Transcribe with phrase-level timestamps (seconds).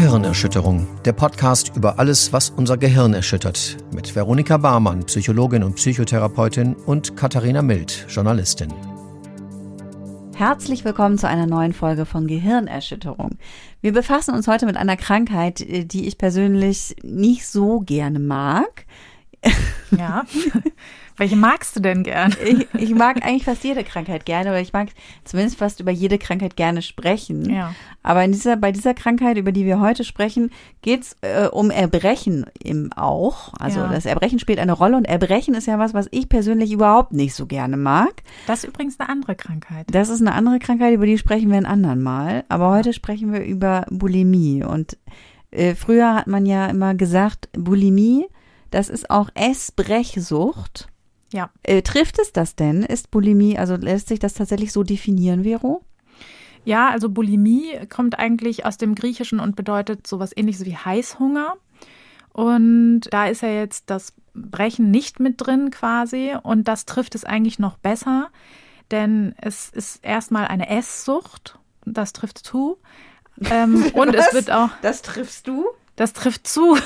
[0.00, 6.76] Gehirnerschütterung, der Podcast über alles, was unser Gehirn erschüttert, mit Veronika Barmann, Psychologin und Psychotherapeutin
[6.76, 8.72] und Katharina Mild, Journalistin.
[10.36, 13.38] Herzlich willkommen zu einer neuen Folge von Gehirnerschütterung.
[13.80, 18.86] Wir befassen uns heute mit einer Krankheit, die ich persönlich nicht so gerne mag.
[19.90, 20.24] Ja.
[21.18, 22.32] Welche magst du denn gern?
[22.44, 24.88] Ich, ich, mag eigentlich fast jede Krankheit gerne, aber ich mag
[25.24, 27.50] zumindest fast über jede Krankheit gerne sprechen.
[27.50, 27.74] Ja.
[28.04, 30.50] Aber in dieser, bei dieser Krankheit, über die wir heute sprechen,
[30.80, 33.52] geht's äh, um Erbrechen im auch.
[33.58, 33.88] Also Ja.
[33.88, 37.34] das Erbrechen spielt eine Rolle und Erbrechen ist ja was, was ich persönlich überhaupt nicht
[37.34, 38.22] so gerne mag.
[38.46, 39.86] Das ist übrigens eine andere Krankheit.
[39.90, 42.44] Das ist eine andere Krankheit, über die sprechen wir ein andern Mal.
[42.48, 44.62] Aber heute sprechen wir über Bulimie.
[44.62, 44.96] Und
[45.50, 48.26] äh, früher hat man ja immer gesagt, Bulimie,
[48.70, 50.88] das ist auch Essbrechsucht.
[51.32, 51.50] Ja.
[51.62, 52.82] Äh, trifft es das denn?
[52.82, 55.82] Ist Bulimie, also lässt sich das tatsächlich so definieren, Vero?
[56.64, 61.54] Ja, also Bulimie kommt eigentlich aus dem Griechischen und bedeutet sowas ähnliches wie Heißhunger.
[62.32, 66.34] Und da ist ja jetzt das Brechen nicht mit drin quasi.
[66.42, 68.30] Und das trifft es eigentlich noch besser,
[68.90, 71.58] denn es ist erstmal eine Esssucht.
[71.84, 72.78] Das trifft zu.
[73.50, 75.66] Ähm, und es wird auch, Das triffst du?
[75.96, 76.76] das trifft zu.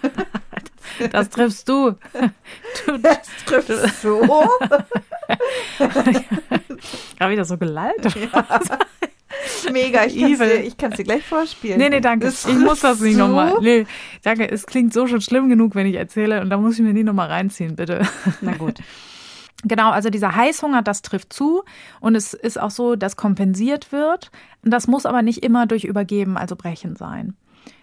[1.10, 1.90] Das triffst du.
[2.86, 4.22] du Das triffst so?
[7.20, 8.14] Habe ich das so gelallt?
[9.72, 11.78] Mega, ich kann dir, ich kann's dir gleich vorspielen.
[11.78, 12.26] Nee, nee, danke.
[12.26, 13.54] Das ich muss das nicht nochmal.
[13.60, 13.86] Nee,
[14.22, 14.50] danke.
[14.50, 16.40] Es klingt so schon schlimm genug, wenn ich erzähle.
[16.40, 18.06] Und da muss ich mir nie nochmal reinziehen, bitte.
[18.40, 18.80] Na gut.
[19.64, 21.62] Genau, also dieser Heißhunger, das trifft zu.
[22.00, 24.30] Und es ist auch so, dass kompensiert wird.
[24.62, 27.34] Das muss aber nicht immer durch Übergeben, also Brechen sein.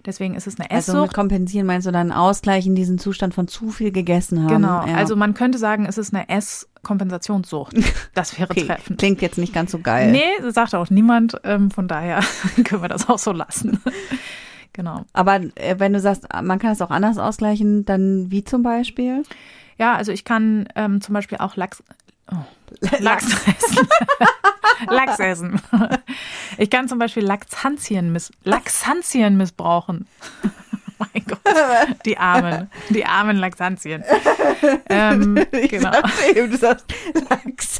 [0.05, 1.16] Deswegen ist es eine Also mit Esssucht.
[1.16, 4.47] kompensieren meinst du dann ausgleichen diesen Zustand von zu viel gegessen haben?
[4.47, 4.85] genau.
[4.85, 4.95] Ja.
[4.95, 7.75] Also man könnte sagen, es ist eine Esskompensationssucht.
[8.13, 8.66] Das wäre okay.
[8.66, 8.97] treffend.
[9.00, 10.11] Klingt jetzt nicht ganz so geil.
[10.11, 11.39] Nee, das sagt auch niemand.
[11.44, 12.22] Ähm, von daher
[12.66, 13.80] können wir das auch so lassen.
[14.73, 15.03] Genau.
[15.11, 19.23] Aber äh, wenn du sagst, man kann es auch anders ausgleichen, dann wie zum Beispiel?
[19.78, 21.84] Ja, also ich kann ähm, zum Beispiel auch Lachs,
[22.31, 22.45] oh,
[23.00, 23.88] Lachs essen.
[24.90, 25.62] Lachs essen.
[26.57, 30.07] Ich kann zum Beispiel Laxantien, miss Laxantien missbrauchen.
[31.00, 31.39] mein Gott,
[32.06, 34.03] die Armen, die armen Laxantien.
[34.89, 35.91] Ähm, genau.
[35.91, 36.85] dachte eben, du sagst
[37.29, 37.79] Lachs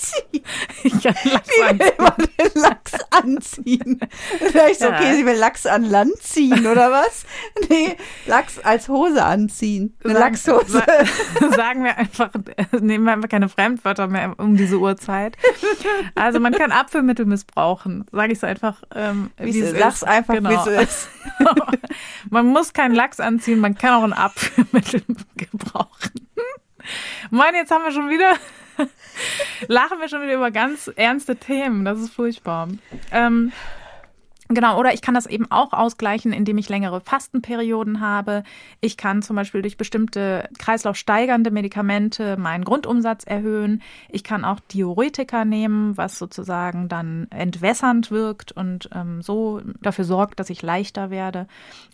[0.00, 0.44] anziehen.
[0.82, 4.00] Ich kann Die will immer den Lachs anziehen.
[4.50, 4.96] Vielleicht so, Ja.
[4.96, 7.24] okay, sie will Lachs an Land ziehen, oder was?
[7.68, 7.96] Nee,
[8.26, 9.96] Lachs als Hose anziehen.
[10.04, 10.82] Eine Lachshose.
[10.82, 12.30] sa- Sagen wir einfach,
[12.80, 15.36] nehmen wir einfach keine Fremdwörter mehr um diese Uhrzeit.
[16.14, 18.82] Also man kann Abführmittel missbrauchen, sage ich es einfach.
[18.94, 20.04] Ähm, Wie es es ist.
[20.04, 20.50] Einfach, Genau.
[20.50, 21.08] wie es ist.
[22.30, 25.02] man muss keinen Lachs anziehen, man kann auch ein Abführmittel
[25.36, 26.28] gebrauchen.
[27.30, 28.32] Mann, jetzt haben wir schon wieder,
[29.68, 31.84] lachen wir schon wieder über ganz ernste Themen.
[31.84, 32.68] Das ist furchtbar.
[33.12, 33.52] Ähm,
[34.52, 38.42] Genau, oder ich kann das eben auch ausgleichen, indem ich längere Fastenperioden habe.
[38.80, 43.80] Ich kann zum Beispiel durch bestimmte kreislaufsteigernde Medikamente meinen Grundumsatz erhöhen.
[44.08, 50.40] Ich kann auch Diuretika nehmen, was sozusagen dann entwässernd wirkt und ähm, so dafür sorgt,
[50.40, 51.46] dass ich leichter werde.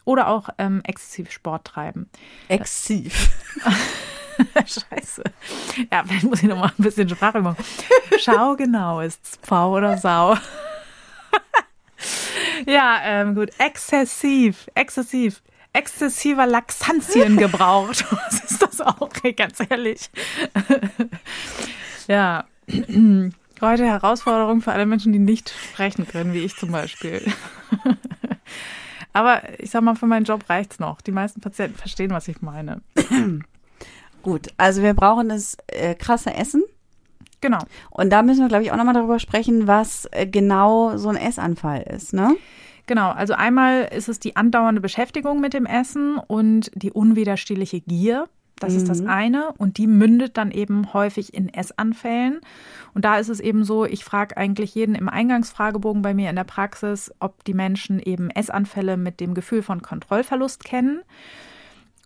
[0.07, 2.09] Oder auch ähm, exzessiv Sport treiben.
[2.49, 3.29] Exzessiv.
[4.57, 5.23] Scheiße.
[5.91, 7.65] Ja, vielleicht muss ich noch mal ein bisschen Sprache machen.
[8.19, 10.37] Schau genau, ist's Pfau oder Sau?
[12.67, 13.51] ja, ähm, gut.
[13.59, 15.43] Exzessiv, exzessiv.
[15.73, 18.05] Exzessiver Laxantien gebraucht.
[18.11, 20.11] Was ist das auch, ganz ehrlich?
[22.09, 22.45] ja.
[23.61, 27.23] Heute Herausforderung für alle Menschen, die nicht sprechen können, wie ich zum Beispiel.
[29.17, 31.01] Aber ich sag mal, für meinen Job reicht's noch.
[31.01, 32.83] Die meisten Patienten verstehen, was ich meine.
[34.27, 36.65] Gut, also wir brauchen das äh, krasse Essen.
[37.41, 37.61] Genau.
[37.91, 41.17] Und da müssen wir, glaube ich, auch nochmal darüber sprechen, was äh, genau so ein
[41.17, 42.35] Essanfall ist, ne?
[42.89, 48.29] Genau, also einmal ist es die andauernde Beschäftigung mit dem Essen und die unwiderstehliche Gier.
[48.59, 49.53] Das ist das eine.
[49.59, 52.41] Und die mündet dann eben häufig in Essanfällen.
[52.95, 56.37] Und da ist es eben so, ich frage eigentlich jeden im Eingangsfragebogen bei mir in
[56.37, 61.03] der Praxis, ob die Menschen eben Essanfälle mit dem Gefühl von Kontrollverlust kennen.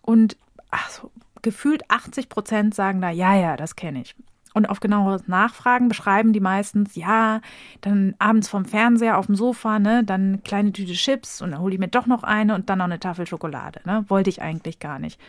[0.03, 0.37] Und
[0.69, 1.09] ach so,
[1.41, 4.15] gefühlt 80 Prozent sagen da, ja, ja, das kenne ich.
[4.53, 7.39] Und auf genaueres Nachfragen beschreiben die meistens, ja,
[7.79, 11.61] dann abends vom Fernseher auf dem Sofa, ne, dann eine kleine Tüte Chips und dann
[11.61, 14.03] hole ich mir doch noch eine und dann noch eine Tafel Schokolade, ne?
[14.09, 15.21] Wollte ich eigentlich gar nicht.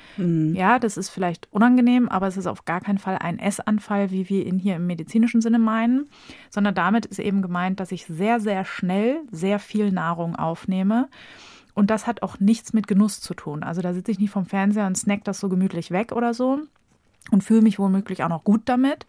[0.57, 4.29] Ja, das ist vielleicht unangenehm, aber es ist auf gar keinen Fall ein Essanfall, wie
[4.29, 6.09] wir ihn hier im medizinischen Sinne meinen,
[6.51, 11.09] sondern damit ist eben gemeint, dass ich sehr, sehr schnell sehr viel Nahrung aufnehme.
[11.75, 13.63] Und das hat auch nichts mit Genuss zu tun.
[13.63, 16.61] Also da sitze ich nicht vom Fernseher und snack das so gemütlich weg oder so
[17.31, 19.07] und fühle mich womöglich auch noch gut damit,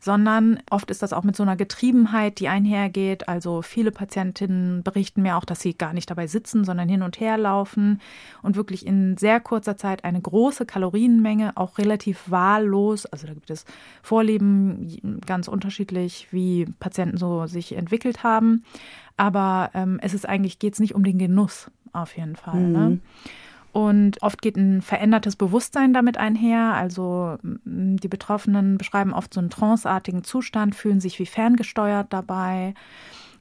[0.00, 3.26] sondern oft ist das auch mit so einer Getriebenheit, die einhergeht.
[3.26, 7.20] Also viele Patientinnen berichten mir auch, dass sie gar nicht dabei sitzen, sondern hin und
[7.20, 8.02] her laufen
[8.42, 13.06] und wirklich in sehr kurzer Zeit eine große Kalorienmenge, auch relativ wahllos.
[13.06, 13.64] Also da gibt es
[14.02, 18.62] Vorlieben ganz unterschiedlich, wie Patienten so sich entwickelt haben.
[19.16, 22.60] Aber ähm, es ist eigentlich, geht es nicht um den Genuss auf jeden Fall.
[22.60, 22.66] Ne?
[22.66, 22.72] Mhm.
[22.72, 22.98] Ne?
[23.72, 26.74] Und oft geht ein verändertes Bewusstsein damit einher.
[26.74, 32.74] Also die Betroffenen beschreiben oft so einen tranceartigen Zustand, fühlen sich wie ferngesteuert dabei.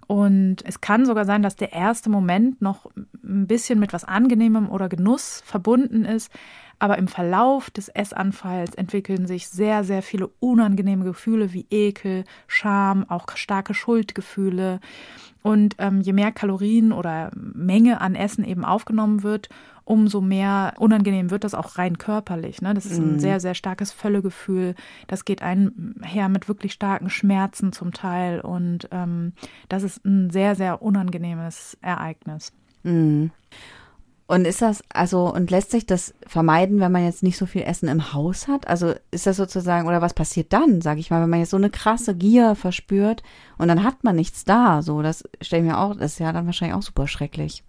[0.08, 2.90] Und es kann sogar sein, dass der erste Moment noch
[3.24, 6.32] ein bisschen mit was Angenehmem oder Genuss verbunden ist.
[6.84, 13.10] Aber im Verlauf des Essanfalls entwickeln sich sehr, sehr viele unangenehme Gefühle wie Ekel, Scham,
[13.10, 14.82] auch starke Schuldgefühle.
[15.44, 19.48] Und ähm, je mehr Kalorien oder Menge an Essen eben aufgenommen wird,
[19.86, 22.62] umso mehr unangenehm wird das auch rein körperlich.
[22.62, 22.74] Ne?
[22.74, 23.20] Das ist ein mhm.
[23.20, 24.76] sehr, sehr starkes Völlegefühl.
[25.08, 28.42] Das geht einher mit wirklich starken Schmerzen zum Teil.
[28.42, 29.32] Und ähm,
[29.70, 32.52] das ist ein sehr, sehr unangenehmes Ereignis.
[32.84, 33.32] Mhm.
[34.34, 37.62] Und ist das, also, und lässt sich das vermeiden, wenn man jetzt nicht so viel
[37.62, 38.68] Essen im Haus hat?
[38.68, 41.58] Also ist das sozusagen, oder was passiert dann, sage ich mal, wenn man jetzt so
[41.58, 43.22] eine krasse Gier verspürt
[43.60, 44.82] und dann hat man nichts da?
[44.82, 47.64] So, das stelle ich mir auch, das ist ja dann wahrscheinlich auch super schrecklich.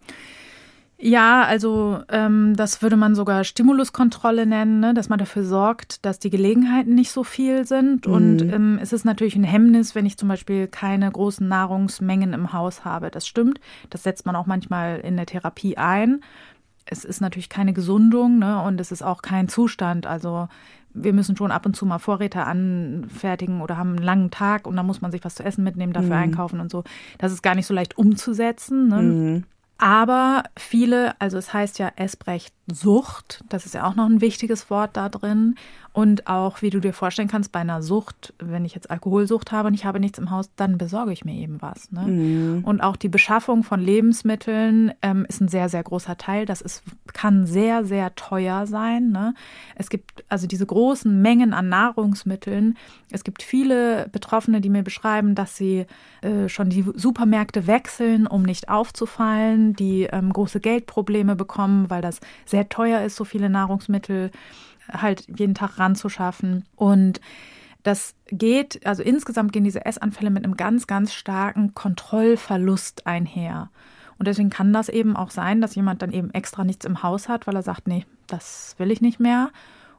[0.96, 4.94] Ja, also ähm, das würde man sogar Stimuluskontrolle nennen, ne?
[4.94, 8.06] dass man dafür sorgt, dass die Gelegenheiten nicht so viel sind.
[8.06, 8.12] Mhm.
[8.14, 12.54] Und ähm, es ist natürlich ein Hemmnis, wenn ich zum Beispiel keine großen Nahrungsmengen im
[12.54, 13.10] Haus habe.
[13.10, 13.60] Das stimmt.
[13.90, 16.22] Das setzt man auch manchmal in der Therapie ein.
[16.86, 18.60] Es ist natürlich keine Gesundung ne?
[18.62, 20.06] und es ist auch kein Zustand.
[20.06, 20.48] Also
[20.94, 24.76] wir müssen schon ab und zu mal Vorräte anfertigen oder haben einen langen Tag und
[24.76, 26.22] dann muss man sich was zu essen mitnehmen, dafür mhm.
[26.22, 26.84] einkaufen und so.
[27.18, 28.88] Das ist gar nicht so leicht umzusetzen.
[28.88, 29.02] Ne?
[29.02, 29.44] Mhm.
[29.76, 34.70] Aber viele, also es heißt ja Esbrecht Sucht, das ist ja auch noch ein wichtiges
[34.70, 35.56] Wort da drin.
[35.94, 39.68] Und auch, wie du dir vorstellen kannst, bei einer Sucht, wenn ich jetzt Alkoholsucht habe
[39.68, 41.92] und ich habe nichts im Haus, dann besorge ich mir eben was.
[41.92, 42.00] Ne?
[42.00, 42.64] Mhm.
[42.64, 46.46] Und auch die Beschaffung von Lebensmitteln ähm, ist ein sehr, sehr großer Teil.
[46.46, 46.82] Das ist,
[47.12, 49.12] kann sehr, sehr teuer sein.
[49.12, 49.34] Ne?
[49.76, 52.76] Es gibt also diese großen Mengen an Nahrungsmitteln.
[53.12, 55.86] Es gibt viele Betroffene, die mir beschreiben, dass sie
[56.22, 62.18] äh, schon die Supermärkte wechseln, um nicht aufzufallen, die ähm, große Geldprobleme bekommen, weil das
[62.46, 64.32] sehr teuer ist, so viele Nahrungsmittel
[64.90, 66.64] halt jeden Tag ranzuschaffen.
[66.76, 67.20] Und
[67.82, 73.70] das geht, also insgesamt gehen diese Essanfälle mit einem ganz, ganz starken Kontrollverlust einher.
[74.18, 77.28] Und deswegen kann das eben auch sein, dass jemand dann eben extra nichts im Haus
[77.28, 79.50] hat, weil er sagt, nee, das will ich nicht mehr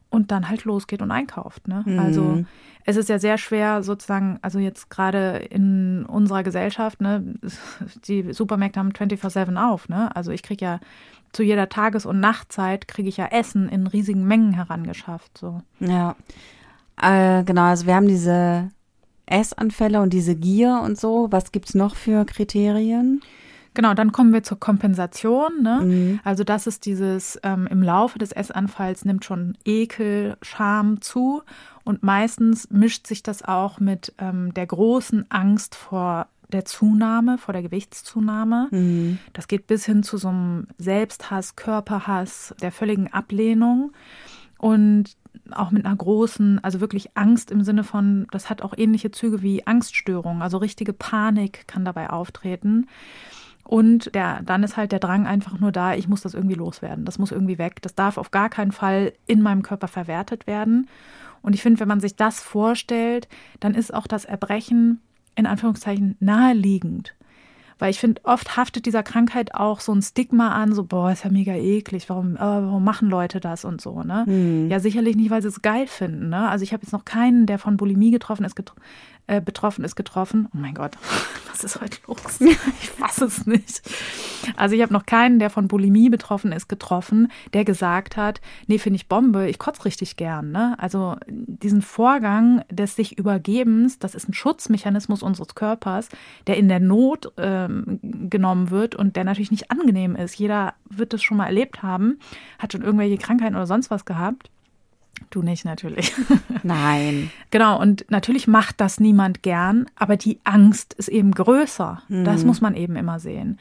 [0.09, 1.67] und dann halt losgeht und einkauft.
[1.67, 1.83] Ne?
[1.85, 1.99] Mhm.
[1.99, 2.45] Also
[2.85, 7.35] es ist ja sehr schwer sozusagen, also jetzt gerade in unserer Gesellschaft, ne,
[8.07, 9.89] die Supermärkte haben 24-7 auf.
[9.89, 10.15] Ne?
[10.15, 10.79] Also ich kriege ja
[11.35, 15.37] zu jeder Tages- und Nachtzeit kriege ich ja Essen in riesigen Mengen herangeschafft.
[15.37, 15.61] So.
[15.79, 16.15] Ja,
[17.01, 17.63] äh, genau.
[17.63, 18.69] Also wir haben diese
[19.25, 21.27] Essanfälle und diese Gier und so.
[21.31, 23.21] Was gibt es noch für Kriterien?
[23.73, 25.61] Genau, dann kommen wir zur Kompensation.
[25.61, 25.81] Ne?
[25.83, 26.19] Mhm.
[26.23, 31.43] Also das ist dieses, ähm, im Laufe des Essanfalls nimmt schon Ekel, Scham zu
[31.83, 37.53] und meistens mischt sich das auch mit ähm, der großen Angst vor der Zunahme, vor
[37.53, 38.67] der Gewichtszunahme.
[38.71, 39.19] Mhm.
[39.33, 43.91] Das geht bis hin zu so einem Selbsthass, Körperhass, der völligen Ablehnung
[44.57, 45.15] und
[45.51, 49.41] auch mit einer großen, also wirklich Angst im Sinne von, das hat auch ähnliche Züge
[49.41, 52.87] wie Angststörungen, also richtige Panik kann dabei auftreten.
[53.63, 57.03] Und der, dann ist halt der Drang einfach nur da, ich muss das irgendwie loswerden.
[57.03, 57.81] Das muss irgendwie weg.
[57.81, 60.87] Das darf auf gar keinen Fall in meinem Körper verwertet werden.
[61.41, 63.27] Und ich finde, wenn man sich das vorstellt,
[63.59, 65.01] dann ist auch das Erbrechen
[65.35, 67.15] in Anführungszeichen naheliegend.
[67.77, 71.25] Weil ich finde, oft haftet dieser Krankheit auch so ein Stigma an, so, boah, ist
[71.25, 74.25] ja mega eklig, warum, äh, warum machen Leute das und so, ne?
[74.25, 74.69] Hm.
[74.69, 76.49] Ja, sicherlich nicht, weil sie es geil finden, ne?
[76.49, 78.75] Also ich habe jetzt noch keinen, der von Bulimie getroffen ist, getro
[79.27, 80.47] äh, betroffen ist, getroffen.
[80.53, 80.91] Oh mein Gott,
[81.49, 82.39] was ist heute los?
[82.81, 83.81] Ich fasse es nicht.
[84.55, 88.77] Also ich habe noch keinen, der von Bulimie betroffen ist, getroffen, der gesagt hat, nee,
[88.77, 90.51] finde ich Bombe, ich kotze richtig gern.
[90.51, 90.75] Ne?
[90.77, 96.09] Also diesen Vorgang des sich Übergebens, das ist ein Schutzmechanismus unseres Körpers,
[96.47, 97.33] der in der Not
[97.65, 100.35] ähm, genommen wird und der natürlich nicht angenehm ist.
[100.35, 102.19] Jeder wird das schon mal erlebt haben,
[102.59, 104.49] hat schon irgendwelche Krankheiten oder sonst was gehabt.
[105.29, 106.13] Du nicht natürlich.
[106.63, 107.31] Nein.
[107.49, 112.01] genau, und natürlich macht das niemand gern, aber die Angst ist eben größer.
[112.09, 112.25] Mhm.
[112.25, 113.59] Das muss man eben immer sehen.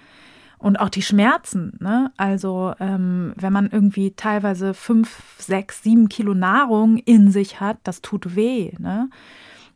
[0.59, 2.11] Und auch die Schmerzen, ne?
[2.17, 8.01] Also ähm, wenn man irgendwie teilweise fünf, sechs, sieben Kilo Nahrung in sich hat, das
[8.01, 9.11] tut weh, ne?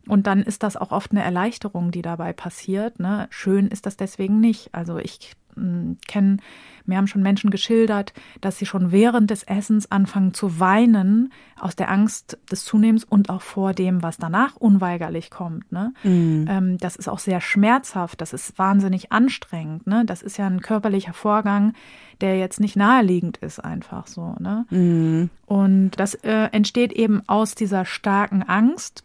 [0.09, 2.99] Und dann ist das auch oft eine Erleichterung, die dabei passiert.
[2.99, 3.27] Ne?
[3.31, 4.71] Schön ist das deswegen nicht.
[4.73, 6.41] Also ich hm, kennen,
[6.87, 11.77] mir haben schon Menschen geschildert, dass sie schon während des Essens anfangen zu weinen aus
[11.77, 15.71] der Angst des Zunehmens und auch vor dem, was danach unweigerlich kommt.
[15.71, 15.93] Ne?
[16.03, 16.47] Mhm.
[16.49, 19.87] Ähm, das ist auch sehr schmerzhaft, das ist wahnsinnig anstrengend.
[19.87, 20.05] Ne?
[20.07, 21.75] Das ist ja ein körperlicher Vorgang,
[22.23, 24.35] der jetzt nicht naheliegend ist, einfach so.
[24.39, 24.65] Ne?
[24.71, 25.31] Mhm.
[25.45, 29.05] Und das äh, entsteht eben aus dieser starken Angst.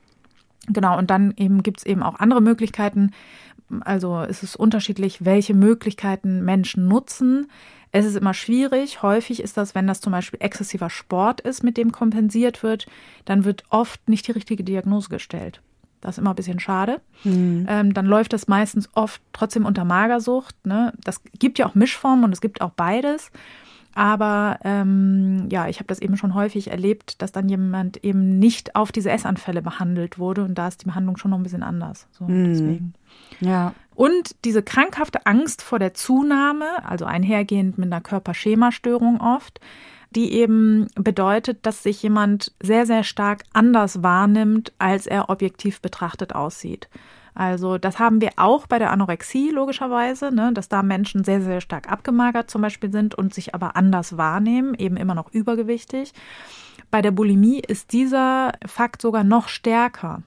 [0.68, 3.12] Genau, und dann eben gibt es eben auch andere Möglichkeiten.
[3.82, 7.48] Also ist es unterschiedlich, welche Möglichkeiten Menschen nutzen.
[7.92, 9.02] Es ist immer schwierig.
[9.02, 12.88] Häufig ist das, wenn das zum Beispiel exzessiver Sport ist, mit dem kompensiert wird,
[13.26, 15.62] dann wird oft nicht die richtige Diagnose gestellt.
[16.02, 17.00] Das ist immer ein bisschen schade.
[17.24, 17.66] Mhm.
[17.70, 20.56] Ähm, dann läuft das meistens oft trotzdem unter Magersucht.
[20.66, 20.92] Ne?
[21.04, 23.32] Das gibt ja auch Mischformen und es gibt auch beides.
[23.96, 28.76] Aber ähm, ja, ich habe das eben schon häufig erlebt, dass dann jemand eben nicht
[28.76, 32.08] auf diese Essanfälle behandelt wurde und da ist die Behandlung schon noch ein bisschen anders.
[32.12, 32.46] So, mhm.
[32.46, 32.94] deswegen.
[33.40, 33.74] Ja.
[33.94, 39.60] Und diese krankhafte Angst vor der Zunahme, also einhergehend mit einer Körperschemastörung oft,
[40.16, 46.34] die eben bedeutet, dass sich jemand sehr, sehr stark anders wahrnimmt, als er objektiv betrachtet
[46.34, 46.90] aussieht.
[47.36, 51.62] Also das haben wir auch bei der Anorexie logischerweise, ne, dass da Menschen sehr, sehr
[51.62, 56.14] stark abgemagert zum Beispiel sind und sich aber anders wahrnehmen, eben immer noch übergewichtig.
[56.92, 60.22] Bei der Bulimie ist dieser Fakt sogar noch stärker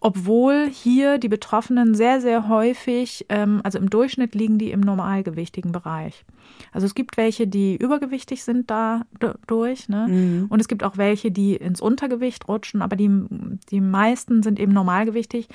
[0.00, 5.72] obwohl hier die Betroffenen sehr, sehr häufig, ähm, also im Durchschnitt liegen die im normalgewichtigen
[5.72, 6.24] Bereich.
[6.72, 10.06] Also es gibt welche, die übergewichtig sind dadurch, ne?
[10.08, 10.46] Mhm.
[10.48, 13.10] Und es gibt auch welche, die ins Untergewicht rutschen, aber die,
[13.70, 15.48] die meisten sind eben normalgewichtig,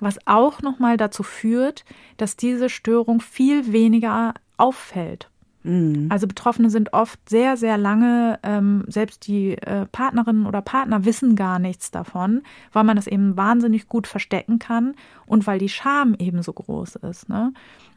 [0.00, 1.84] was auch nochmal dazu führt,
[2.16, 5.29] dass diese Störung viel weniger auffällt.
[5.62, 6.06] Mhm.
[6.08, 11.36] Also Betroffene sind oft sehr, sehr lange, ähm, selbst die äh, Partnerinnen oder Partner wissen
[11.36, 14.94] gar nichts davon, weil man das eben wahnsinnig gut verstecken kann
[15.26, 17.28] und weil die Scham eben so groß ist.
[17.28, 17.52] Ne?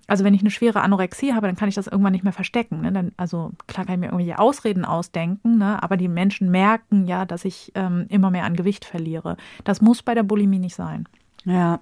[0.07, 2.81] Also wenn ich eine schwere Anorexie habe, dann kann ich das irgendwann nicht mehr verstecken.
[2.81, 2.91] Ne?
[2.91, 5.81] Dann, also klar kann ich mir irgendwelche Ausreden ausdenken, ne?
[5.81, 9.37] aber die Menschen merken ja, dass ich ähm, immer mehr an Gewicht verliere.
[9.63, 11.07] Das muss bei der Bulimie nicht sein.
[11.45, 11.81] Ja,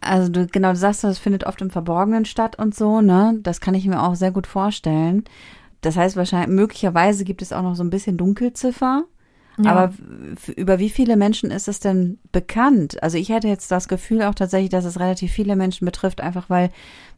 [0.00, 3.38] also du genau, du sagst, das findet oft im Verborgenen statt und so, ne?
[3.42, 5.24] Das kann ich mir auch sehr gut vorstellen.
[5.80, 9.04] Das heißt wahrscheinlich, möglicherweise gibt es auch noch so ein bisschen Dunkelziffer.
[9.58, 9.72] Ja.
[9.72, 9.94] Aber
[10.54, 13.02] über wie viele Menschen ist es denn bekannt?
[13.02, 16.50] Also ich hätte jetzt das Gefühl auch tatsächlich, dass es relativ viele Menschen betrifft, einfach
[16.50, 16.70] weil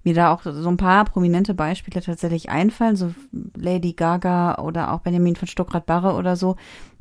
[0.05, 3.13] mir da auch so ein paar prominente Beispiele tatsächlich einfallen, so
[3.57, 6.55] Lady Gaga oder auch Benjamin von Stuckrad-Barre oder so,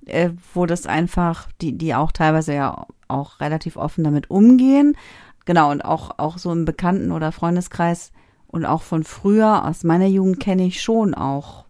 [0.08, 4.98] äh, wo das einfach, die, die auch teilweise ja auch relativ offen damit umgehen.
[5.46, 8.12] Genau, und auch, auch so im Bekannten- oder Freundeskreis
[8.48, 11.66] und auch von früher, aus meiner Jugend kenne ich schon auch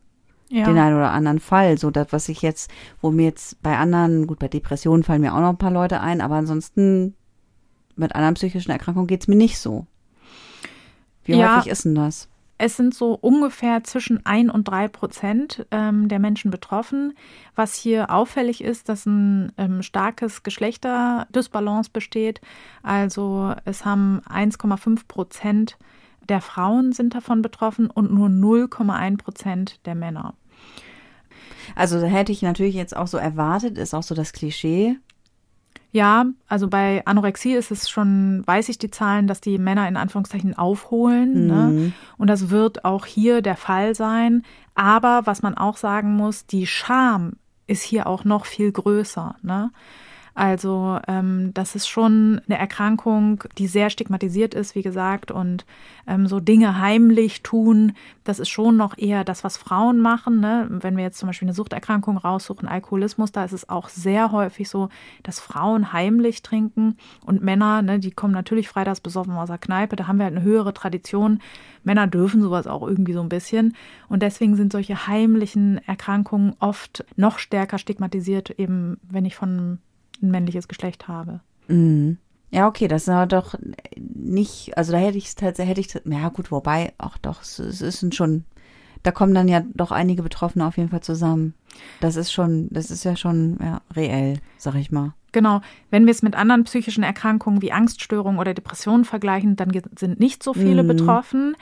[0.49, 0.65] ja.
[0.65, 1.77] den einen oder anderen Fall.
[1.77, 5.33] So das, was ich jetzt, wo mir jetzt bei anderen, gut, bei Depressionen fallen mir
[5.33, 7.15] auch noch ein paar Leute ein, aber ansonsten
[7.95, 9.85] mit anderen psychischen Erkrankungen geht's mir nicht so.
[11.23, 11.57] Wie ja.
[11.57, 12.29] häufig ist denn das?
[12.57, 17.13] Es sind so ungefähr zwischen ein und drei Prozent ähm, der Menschen betroffen.
[17.55, 22.41] Was hier auffällig ist, dass ein ähm, starkes Geschlechterdysbalance besteht.
[22.81, 25.77] Also es haben 1,5 Prozent
[26.29, 30.33] der Frauen sind davon betroffen und nur 0,1 Prozent der Männer.
[31.75, 34.97] Also hätte ich natürlich jetzt auch so erwartet, ist auch so das Klischee,
[35.97, 39.97] ja, also bei Anorexie ist es schon, weiß ich die Zahlen, dass die Männer in
[39.97, 41.47] Anführungszeichen aufholen.
[41.47, 41.53] Ne?
[41.53, 41.75] Mhm.
[41.75, 41.93] Ne?
[42.19, 44.43] Und das wird auch hier der Fall sein.
[44.75, 47.33] Aber was man auch sagen muss, die Scham
[47.65, 49.37] ist hier auch noch viel größer.
[49.41, 49.71] Ne?
[50.37, 55.65] Also ähm, das ist schon eine Erkrankung, die sehr stigmatisiert ist, wie gesagt, und
[56.05, 60.39] ähm, so Dinge heimlich tun, das ist schon noch eher das, was Frauen machen.
[60.39, 60.67] Ne?
[60.69, 64.69] Wenn wir jetzt zum Beispiel eine Suchterkrankung raussuchen, Alkoholismus, da ist es auch sehr häufig
[64.69, 64.89] so,
[65.23, 69.95] dass Frauen heimlich trinken und Männer, ne, die kommen natürlich freitags besoffen aus der Kneipe,
[69.95, 71.39] da haben wir halt eine höhere Tradition.
[71.83, 73.75] Männer dürfen sowas auch irgendwie so ein bisschen.
[74.07, 79.79] Und deswegen sind solche heimlichen Erkrankungen oft noch stärker stigmatisiert, eben wenn ich von
[80.21, 81.41] ein männliches Geschlecht habe.
[81.67, 82.17] Mhm.
[82.49, 83.55] Ja, okay, das ist aber doch
[83.97, 87.59] nicht, also da hätte ich es tatsächlich, hätte ich, ja gut, wobei, ach doch, es,
[87.59, 88.45] es ist schon,
[89.03, 91.53] da kommen dann ja doch einige Betroffene auf jeden Fall zusammen.
[91.99, 95.13] Das ist schon, das ist ja schon ja, reell, sag ich mal.
[95.33, 95.61] Genau.
[95.91, 100.41] Wenn wir es mit anderen psychischen Erkrankungen wie Angststörungen oder Depressionen vergleichen, dann sind nicht
[100.41, 100.87] so viele mhm.
[100.87, 101.55] betroffen.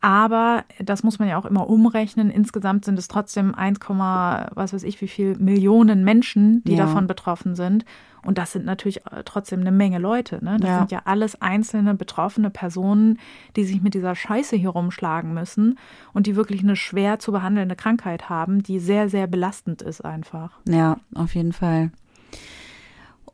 [0.00, 2.30] Aber das muss man ja auch immer umrechnen.
[2.30, 6.84] Insgesamt sind es trotzdem 1, was weiß ich, wie viel Millionen Menschen, die ja.
[6.84, 7.84] davon betroffen sind.
[8.24, 10.44] Und das sind natürlich äh, trotzdem eine Menge Leute.
[10.44, 10.58] Ne?
[10.60, 10.78] Das ja.
[10.78, 13.18] sind ja alles einzelne betroffene Personen,
[13.56, 15.78] die sich mit dieser Scheiße hier rumschlagen müssen
[16.12, 20.58] und die wirklich eine schwer zu behandelnde Krankheit haben, die sehr, sehr belastend ist einfach.
[20.68, 21.90] Ja, auf jeden Fall.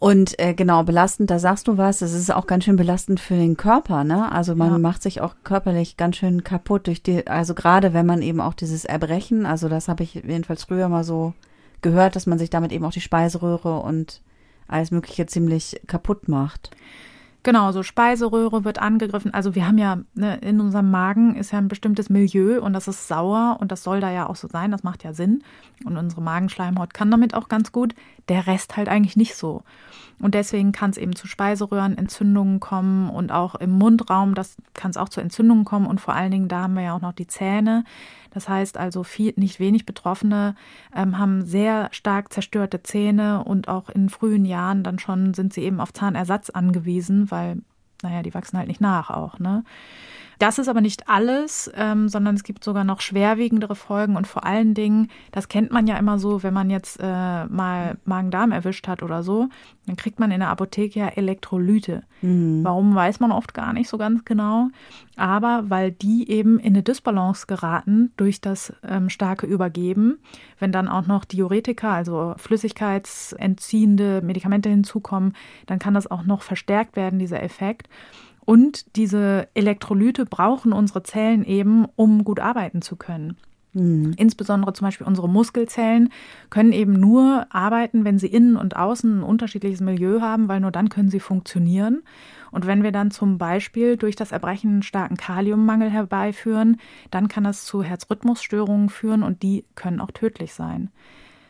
[0.05, 3.37] Und äh, genau, belastend, da sagst du was, das ist auch ganz schön belastend für
[3.37, 4.31] den Körper, ne?
[4.31, 4.79] Also man ja.
[4.79, 8.53] macht sich auch körperlich ganz schön kaputt durch die, also gerade wenn man eben auch
[8.53, 11.33] dieses Erbrechen, also das habe ich jedenfalls früher mal so
[11.81, 14.21] gehört, dass man sich damit eben auch die Speiseröhre und
[14.69, 16.71] alles Mögliche ziemlich kaputt macht.
[17.45, 19.35] Genau, so Speiseröhre wird angegriffen.
[19.35, 22.89] Also wir haben ja ne, in unserem Magen ist ja ein bestimmtes Milieu und das
[22.89, 24.71] ist sauer und das soll da ja auch so sein.
[24.71, 25.45] Das macht ja Sinn.
[25.85, 27.95] Und unsere Magenschleimhaut kann damit auch ganz gut.
[28.31, 29.63] Der Rest halt eigentlich nicht so.
[30.19, 34.97] Und deswegen kann es eben zu Speiseröhrenentzündungen kommen und auch im Mundraum, das kann es
[34.97, 35.87] auch zu Entzündungen kommen.
[35.87, 37.85] Und vor allen Dingen, da haben wir ja auch noch die Zähne.
[38.31, 40.55] Das heißt also, viel, nicht wenig Betroffene
[40.95, 45.63] ähm, haben sehr stark zerstörte Zähne und auch in frühen Jahren dann schon sind sie
[45.63, 47.63] eben auf Zahnersatz angewiesen, weil,
[48.03, 49.65] naja, die wachsen halt nicht nach auch, ne?
[50.39, 54.45] Das ist aber nicht alles, ähm, sondern es gibt sogar noch schwerwiegendere Folgen und vor
[54.45, 58.89] allen Dingen, das kennt man ja immer so, wenn man jetzt äh, mal Magen-Darm erwischt
[58.89, 59.49] hat oder so,
[59.87, 62.03] dann kriegt man in der Apotheke ja Elektrolyte.
[62.23, 62.65] Mhm.
[62.65, 64.69] Warum weiß man oft gar nicht so ganz genau,
[65.17, 70.19] aber weil die eben in eine Dysbalance geraten durch das ähm, starke Übergeben.
[70.59, 75.35] Wenn dann auch noch Diuretika, also flüssigkeitsentziehende Medikamente hinzukommen,
[75.67, 77.89] dann kann das auch noch verstärkt werden, dieser Effekt.
[78.45, 83.37] Und diese Elektrolyte brauchen unsere Zellen eben, um gut arbeiten zu können.
[83.75, 84.15] Mhm.
[84.17, 86.11] Insbesondere zum Beispiel unsere Muskelzellen
[86.49, 90.71] können eben nur arbeiten, wenn sie innen und außen ein unterschiedliches Milieu haben, weil nur
[90.71, 92.03] dann können sie funktionieren.
[92.51, 96.79] Und wenn wir dann zum Beispiel durch das Erbrechen einen starken Kaliummangel herbeiführen,
[97.11, 100.91] dann kann das zu Herzrhythmusstörungen führen und die können auch tödlich sein.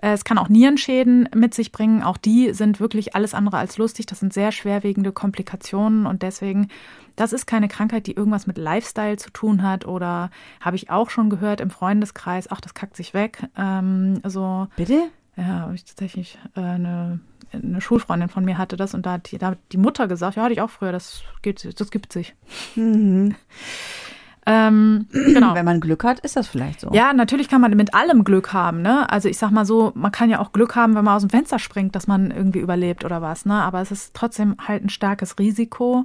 [0.04, 2.02] Äh, es kann auch Nierenschäden mit sich bringen.
[2.02, 4.04] Auch die sind wirklich alles andere als lustig.
[4.04, 6.68] Das sind sehr schwerwiegende Komplikationen und deswegen,
[7.16, 10.30] das ist keine Krankheit, die irgendwas mit Lifestyle zu tun hat oder
[10.60, 13.48] habe ich auch schon gehört im Freundeskreis, ach, das kackt sich weg.
[13.56, 15.04] Ähm, so, Bitte?
[15.36, 17.20] Ja, habe ich tatsächlich äh, eine,
[17.52, 20.36] eine Schulfreundin von mir hatte das und da hat die, da hat die Mutter gesagt,
[20.36, 22.34] ja, hatte ich auch früher, das, geht, das gibt sich.
[22.74, 23.36] Mhm.
[24.46, 25.54] Ähm, genau.
[25.54, 26.90] Wenn man Glück hat, ist das vielleicht so.
[26.92, 28.82] Ja, natürlich kann man mit allem Glück haben.
[28.82, 29.10] Ne?
[29.10, 31.30] Also ich sag mal so, man kann ja auch Glück haben, wenn man aus dem
[31.30, 33.46] Fenster springt, dass man irgendwie überlebt oder was.
[33.46, 33.54] Ne?
[33.54, 36.04] Aber es ist trotzdem halt ein starkes Risiko.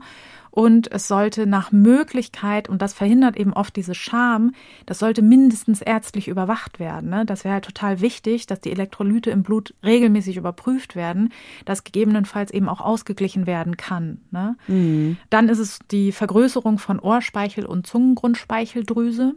[0.52, 4.54] Und es sollte nach Möglichkeit, und das verhindert eben oft diese Scham,
[4.86, 7.10] das sollte mindestens ärztlich überwacht werden.
[7.10, 7.26] Ne?
[7.26, 11.32] Das wäre halt total wichtig, dass die Elektrolyte im Blut regelmäßig überprüft werden,
[11.66, 14.22] dass gegebenenfalls eben auch ausgeglichen werden kann.
[14.32, 14.56] Ne?
[14.68, 15.18] Mhm.
[15.30, 19.36] Dann ist es die Vergrößerung von Ohrspeichel und Zungengrundspeicheldrüse.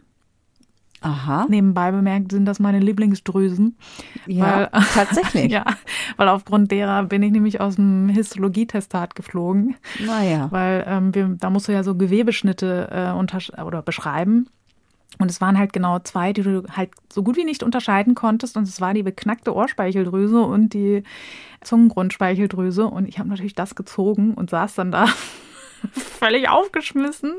[1.03, 1.47] Aha.
[1.49, 3.77] Nebenbei bemerkt sind das meine Lieblingsdrüsen.
[4.27, 5.51] Ja, weil, tatsächlich.
[5.53, 5.65] ja,
[6.17, 9.77] weil aufgrund derer bin ich nämlich aus dem Histologietestat geflogen.
[10.05, 10.49] Naja.
[10.51, 14.49] Weil ähm, wir, da musst du ja so Gewebeschnitte äh, untersch oder beschreiben.
[15.19, 18.57] Und es waren halt genau zwei, die du halt so gut wie nicht unterscheiden konntest.
[18.57, 21.03] Und es war die beknackte Ohrspeicheldrüse und die
[21.61, 22.87] Zungengrundspeicheldrüse.
[22.87, 25.07] Und ich habe natürlich das gezogen und saß dann da
[25.93, 27.35] völlig aufgeschmissen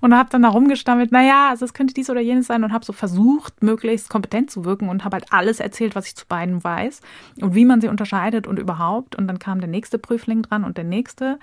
[0.00, 2.84] und habe dann da rumgestammelt, naja, also es könnte dies oder jenes sein und habe
[2.84, 6.62] so versucht, möglichst kompetent zu wirken und habe halt alles erzählt, was ich zu beiden
[6.62, 7.00] weiß
[7.40, 9.16] und wie man sie unterscheidet und überhaupt.
[9.16, 11.38] Und dann kam der nächste Prüfling dran und der nächste.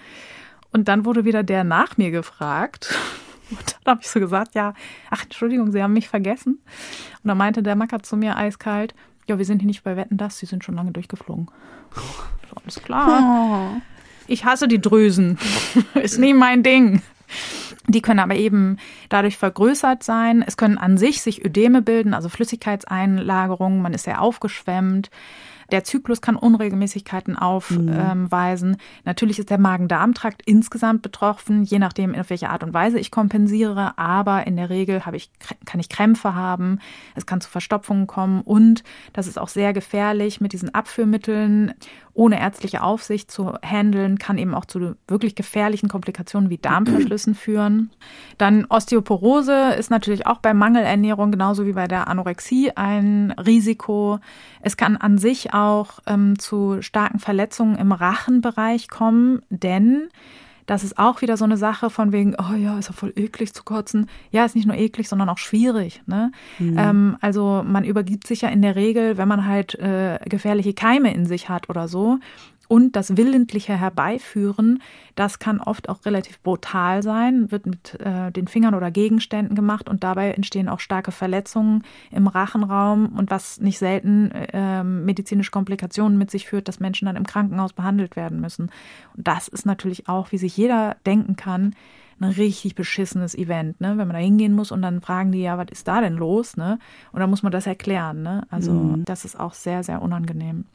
[0.71, 2.95] Und dann wurde wieder der nach mir gefragt.
[3.51, 4.75] Und dann habe ich so gesagt, ja,
[5.09, 6.59] ach, Entschuldigung, Sie haben mich vergessen.
[7.23, 8.93] Und dann meinte der Macker zu mir eiskalt,
[9.25, 11.49] ja, wir sind hier nicht bei Wetten, das, Sie sind schon lange durchgeflogen.
[11.95, 13.79] So, alles klar.
[13.79, 13.81] Oh
[14.29, 15.37] ich hasse die Drüsen.
[15.95, 17.01] Ist nie mein Ding.
[17.87, 18.77] Die können aber eben
[19.09, 20.43] dadurch vergrößert sein.
[20.45, 23.81] Es können an sich sich Ödeme bilden, also Flüssigkeitseinlagerungen.
[23.81, 25.09] Man ist sehr aufgeschwemmt.
[25.71, 28.71] Der Zyklus kann Unregelmäßigkeiten aufweisen.
[28.71, 28.77] Mhm.
[29.05, 33.97] Natürlich ist der Magen-Darm-Trakt insgesamt betroffen, je nachdem, auf welche Art und Weise ich kompensiere.
[33.97, 35.29] Aber in der Regel habe ich,
[35.65, 36.79] kann ich Krämpfe haben.
[37.15, 38.41] Es kann zu Verstopfungen kommen.
[38.41, 41.73] Und das ist auch sehr gefährlich mit diesen Abführmitteln
[42.19, 47.91] ohne ärztliche Aufsicht zu handeln, kann eben auch zu wirklich gefährlichen Komplikationen wie Darmverschlüssen führen.
[48.37, 54.19] Dann Osteoporose ist natürlich auch bei Mangelernährung genauso wie bei der Anorexie ein Risiko.
[54.61, 60.09] Es kann an sich auch ähm, zu starken Verletzungen im Rachenbereich kommen, denn
[60.69, 63.53] das ist auch wieder so eine Sache von wegen, oh ja, ist ja voll eklig
[63.55, 64.07] zu kotzen.
[64.29, 66.03] Ja, ist nicht nur eklig, sondern auch schwierig.
[66.05, 66.31] Ne?
[66.59, 66.77] Mhm.
[66.77, 71.11] Ähm, also man übergibt sich ja in der Regel, wenn man halt äh, gefährliche Keime
[71.11, 72.19] in sich hat oder so.
[72.69, 74.83] Und das willentliche Herbeiführen,
[75.15, 79.89] das kann oft auch relativ brutal sein, wird mit äh, den Fingern oder Gegenständen gemacht
[79.89, 86.19] und dabei entstehen auch starke Verletzungen im Rachenraum und was nicht selten äh, medizinische Komplikationen
[86.19, 88.69] mit sich führt, dass Menschen dann im Krankenhaus behandelt werden müssen.
[89.17, 91.73] Und das ist natürlich auch, wie sich jeder denken kann,
[92.21, 93.97] ein richtig beschissenes Event, ne?
[93.97, 96.55] Wenn man da hingehen muss und dann fragen die ja, was ist da denn los,
[96.55, 96.77] ne?
[97.13, 98.45] Und dann muss man das erklären, ne?
[98.51, 99.05] Also mhm.
[99.05, 100.65] das ist auch sehr, sehr unangenehm.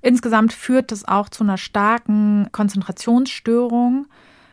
[0.00, 4.06] Insgesamt führt es auch zu einer starken Konzentrationsstörung.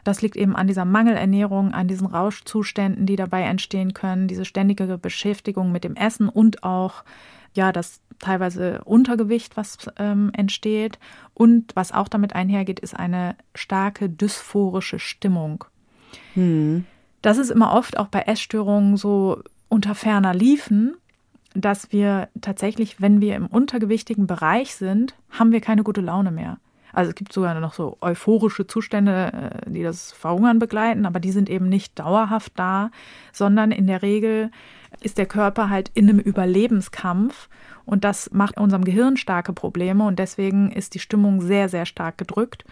[0.04, 4.98] Das liegt eben an dieser Mangelernährung, an diesen Rauschzuständen, die dabei entstehen können, diese ständige
[4.98, 7.04] Beschäftigung mit dem Essen und auch
[7.54, 11.00] ja das teilweise Untergewicht, was ähm, entsteht.
[11.34, 15.66] Und was auch damit einhergeht, ist eine starke dysphorische Stimmung.
[16.34, 16.86] Hm.
[17.22, 20.96] Das ist immer oft auch bei Essstörungen so unter ferner Liefen,
[21.56, 26.58] dass wir tatsächlich, wenn wir im untergewichtigen Bereich sind, haben wir keine gute Laune mehr.
[26.92, 29.32] Also es gibt sogar noch so euphorische Zustände,
[29.66, 32.92] äh, die das Verhungern begleiten, aber die sind eben nicht dauerhaft da,
[33.34, 34.52] sondern in der Regel
[35.02, 37.50] ist der Körper halt in einem Überlebenskampf
[37.86, 42.18] und das macht unserem Gehirn starke Probleme und deswegen ist die Stimmung sehr, sehr stark
[42.18, 42.66] gedrückt.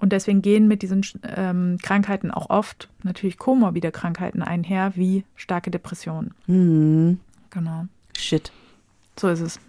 [0.00, 5.72] Und deswegen gehen mit diesen ähm, Krankheiten auch oft natürlich komorbide Krankheiten einher, wie starke
[5.72, 6.34] Depressionen.
[6.46, 7.18] Mhm.
[7.50, 7.86] Genau.
[8.18, 8.52] Shit.
[9.18, 9.60] So ist es.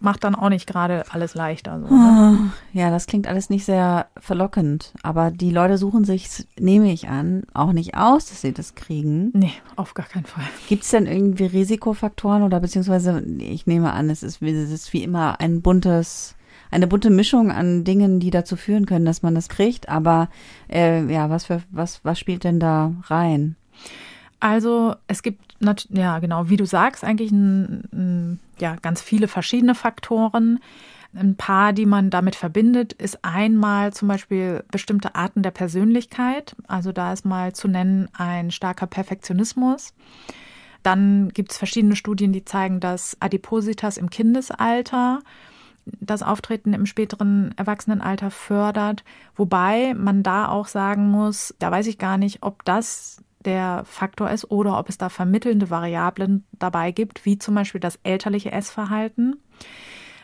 [0.00, 1.80] Macht dann auch nicht gerade alles leichter.
[1.80, 2.52] So, ne?
[2.72, 4.92] Ja, das klingt alles nicht sehr verlockend.
[5.02, 9.30] Aber die Leute suchen sich, nehme ich an, auch nicht aus, dass sie das kriegen.
[9.32, 10.44] Nee, auf gar keinen Fall.
[10.68, 15.04] Gibt es denn irgendwie Risikofaktoren oder beziehungsweise, ich nehme an, es ist, es ist wie
[15.04, 16.34] immer ein buntes
[16.72, 19.88] eine bunte Mischung an Dingen, die dazu führen können, dass man das kriegt.
[19.88, 20.28] Aber
[20.70, 23.56] äh, ja, was für was was spielt denn da rein?
[24.42, 25.40] Also es gibt,
[25.90, 30.58] ja genau, wie du sagst, eigentlich ein, ein, ja, ganz viele verschiedene Faktoren.
[31.14, 36.56] Ein paar, die man damit verbindet, ist einmal zum Beispiel bestimmte Arten der Persönlichkeit.
[36.66, 39.94] Also da ist mal zu nennen ein starker Perfektionismus.
[40.82, 45.20] Dann gibt es verschiedene Studien, die zeigen, dass Adipositas im Kindesalter
[45.84, 49.04] das Auftreten im späteren Erwachsenenalter fördert.
[49.36, 54.30] Wobei man da auch sagen muss, da weiß ich gar nicht, ob das der Faktor
[54.30, 59.36] ist oder ob es da vermittelnde Variablen dabei gibt, wie zum Beispiel das elterliche Essverhalten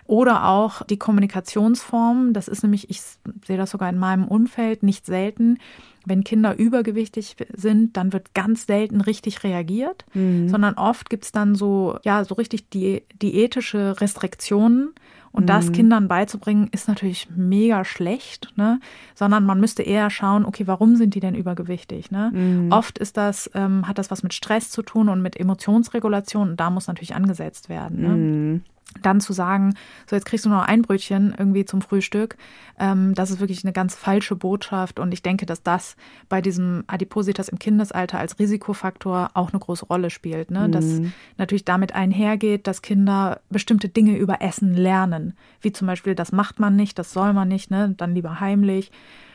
[0.09, 2.33] oder auch die Kommunikationsform.
[2.33, 3.03] Das ist nämlich, ich
[3.47, 5.59] sehe das sogar in meinem Umfeld nicht selten.
[6.07, 10.49] Wenn Kinder übergewichtig sind, dann wird ganz selten richtig reagiert, mhm.
[10.49, 14.95] sondern oft gibt es dann so, ja, so richtig die, diätische Restriktionen
[15.33, 15.47] und mhm.
[15.47, 18.81] das Kindern beizubringen, ist natürlich mega schlecht, ne?
[19.15, 22.11] Sondern man müsste eher schauen, okay, warum sind die denn übergewichtig?
[22.11, 22.31] Ne?
[22.33, 22.73] Mhm.
[22.73, 26.61] Oft ist das, ähm, hat das was mit Stress zu tun und mit Emotionsregulation und
[26.61, 28.01] da muss natürlich angesetzt werden.
[28.01, 28.09] Ne?
[28.09, 28.61] Mhm
[29.03, 29.75] dann zu sagen,
[30.07, 32.37] so jetzt kriegst du noch ein Brötchen irgendwie zum Frühstück,
[32.79, 34.99] ähm, das ist wirklich eine ganz falsche Botschaft.
[34.99, 35.97] Und ich denke, dass das
[36.29, 40.51] bei diesem Adipositas im Kindesalter als Risikofaktor auch eine große Rolle spielt.
[40.51, 40.69] Ne?
[40.69, 40.73] Mhm.
[40.73, 41.01] Dass
[41.37, 45.35] natürlich damit einhergeht, dass Kinder bestimmte Dinge über Essen lernen.
[45.61, 47.95] Wie zum Beispiel, das macht man nicht, das soll man nicht, ne?
[47.97, 48.91] dann lieber heimlich.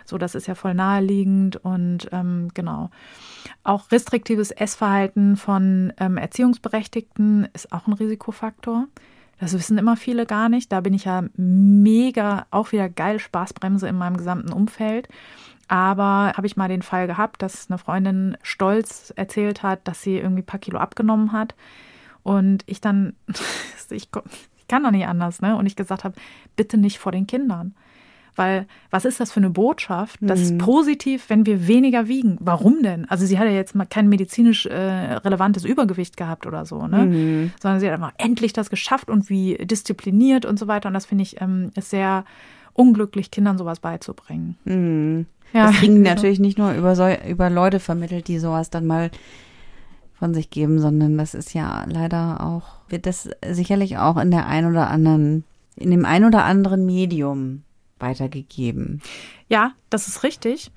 [0.06, 2.90] So, das ist ja voll naheliegend und ähm, genau.
[3.64, 8.88] Auch restriktives Essverhalten von ähm, Erziehungsberechtigten ist auch ein Risikofaktor.
[9.44, 10.72] Das wissen immer viele gar nicht.
[10.72, 15.10] Da bin ich ja mega, auch wieder geil Spaßbremse in meinem gesamten Umfeld.
[15.68, 20.16] Aber habe ich mal den Fall gehabt, dass eine Freundin stolz erzählt hat, dass sie
[20.16, 21.56] irgendwie ein paar Kilo abgenommen hat.
[22.24, 23.18] Und ich dann,
[23.90, 25.58] ich, ich kann doch nicht anders, ne?
[25.58, 26.16] Und ich gesagt habe,
[26.56, 27.76] bitte nicht vor den Kindern.
[28.36, 30.18] Weil was ist das für eine Botschaft?
[30.22, 30.46] Das mhm.
[30.46, 32.38] ist positiv, wenn wir weniger wiegen.
[32.40, 33.06] Warum denn?
[33.10, 37.06] Also sie hat ja jetzt mal kein medizinisch äh, relevantes Übergewicht gehabt oder so, ne?
[37.06, 37.52] Mhm.
[37.62, 40.88] Sondern sie hat einfach endlich das geschafft und wie diszipliniert und so weiter.
[40.88, 42.26] Und das finde ich ähm, ist sehr
[42.74, 44.58] unglücklich, Kindern sowas beizubringen.
[44.66, 45.28] Mhm.
[45.54, 48.88] Ja, das kriegen die natürlich nicht nur über, so, über Leute vermittelt, die sowas dann
[48.88, 49.12] mal
[50.16, 54.48] von sich geben, sondern das ist ja leider auch, wird das sicherlich auch in der
[54.48, 55.44] ein oder anderen,
[55.76, 57.64] in dem ein oder anderen Medium
[58.04, 59.02] weitergegeben.
[59.48, 60.72] Ja, das ist richtig.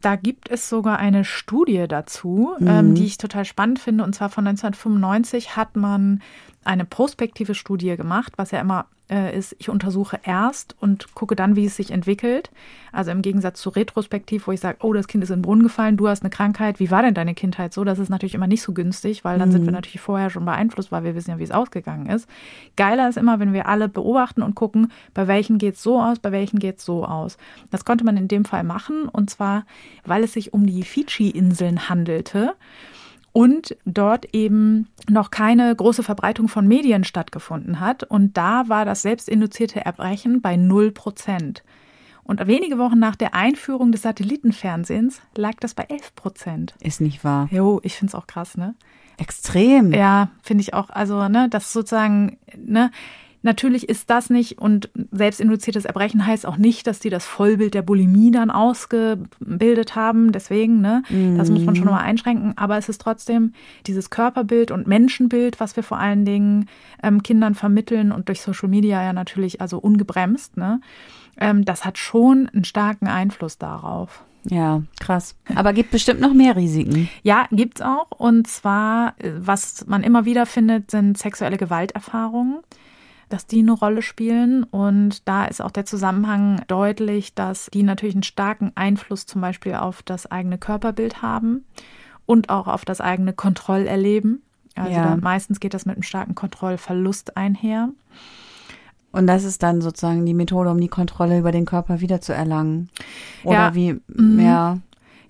[0.00, 2.66] Da gibt es sogar eine Studie dazu, mhm.
[2.66, 4.02] ähm, die ich total spannend finde.
[4.02, 6.20] Und zwar von 1995 hat man
[6.64, 11.54] eine prospektive Studie gemacht, was ja immer äh, ist, ich untersuche erst und gucke dann,
[11.54, 12.50] wie es sich entwickelt.
[12.92, 15.62] Also im Gegensatz zu retrospektiv, wo ich sage, oh, das Kind ist in den Brunnen
[15.62, 17.84] gefallen, du hast eine Krankheit, wie war denn deine Kindheit so?
[17.84, 19.52] Das ist natürlich immer nicht so günstig, weil dann mhm.
[19.52, 19.76] sind wir mhm.
[19.76, 22.28] natürlich vorher schon beeinflusst, weil wir wissen ja, wie es ausgegangen ist.
[22.76, 26.18] Geiler ist immer, wenn wir alle beobachten und gucken, bei welchen geht es so aus,
[26.18, 27.36] bei welchen geht es so aus.
[27.70, 29.64] Das konnte man in dem Fall machen und zwar,
[30.04, 32.54] weil es sich um die Fidschi-Inseln handelte
[33.32, 38.04] und dort eben noch keine große Verbreitung von Medien stattgefunden hat.
[38.04, 41.62] Und da war das selbstinduzierte Erbrechen bei 0 Prozent.
[42.24, 46.74] Und wenige Wochen nach der Einführung des Satellitenfernsehens lag das bei 11 Prozent.
[46.80, 47.48] Ist nicht wahr.
[47.50, 48.74] Jo, ich finde es auch krass, ne?
[49.18, 49.92] Extrem.
[49.92, 50.90] Ja, finde ich auch.
[50.90, 52.90] Also, ne, das sozusagen, ne,
[53.42, 57.82] Natürlich ist das nicht und selbstinduziertes Erbrechen heißt auch nicht, dass die das Vollbild der
[57.82, 60.32] Bulimie dann ausgebildet haben.
[60.32, 61.36] Deswegen, ne, mhm.
[61.36, 62.56] das muss man schon mal einschränken.
[62.56, 63.52] Aber es ist trotzdem
[63.86, 66.68] dieses Körperbild und Menschenbild, was wir vor allen Dingen
[67.02, 70.80] ähm, Kindern vermitteln und durch Social Media ja natürlich also ungebremst, ne,
[71.38, 74.24] ähm, das hat schon einen starken Einfluss darauf.
[74.44, 75.36] Ja, krass.
[75.54, 77.08] Aber gibt bestimmt noch mehr Risiken.
[77.22, 78.10] Ja, gibt's auch.
[78.10, 82.58] Und zwar, äh, was man immer wieder findet, sind sexuelle Gewalterfahrungen
[83.32, 84.64] dass die eine Rolle spielen.
[84.64, 89.74] Und da ist auch der Zusammenhang deutlich, dass die natürlich einen starken Einfluss zum Beispiel
[89.74, 91.64] auf das eigene Körperbild haben
[92.26, 94.42] und auch auf das eigene Kontrollerleben.
[94.74, 95.16] Also ja.
[95.16, 97.90] meistens geht das mit einem starken Kontrollverlust einher.
[99.12, 102.88] Und das ist dann sozusagen die Methode, um die Kontrolle über den Körper wiederzuerlangen.
[103.44, 103.74] Oder ja.
[103.74, 104.80] wie mehr.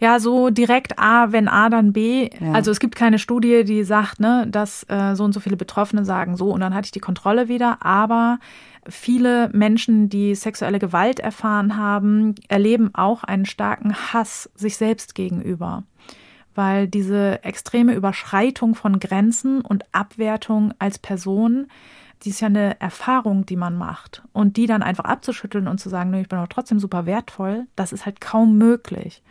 [0.02, 2.28] Ja, so direkt A, wenn A, dann B.
[2.40, 2.50] Ja.
[2.54, 6.04] Also es gibt keine Studie, die sagt, ne, dass äh, so und so viele Betroffene
[6.04, 7.86] sagen so und dann hatte ich die Kontrolle wieder.
[7.86, 8.40] Aber
[8.88, 15.84] viele Menschen, die sexuelle Gewalt erfahren haben, erleben auch einen starken Hass sich selbst gegenüber.
[16.56, 21.68] Weil diese extreme Überschreitung von Grenzen und Abwertung als Person
[22.24, 24.22] die ist ja eine Erfahrung, die man macht.
[24.32, 27.66] Und die dann einfach abzuschütteln und zu sagen, nö, ich bin aber trotzdem super wertvoll,
[27.74, 29.22] das ist halt kaum möglich.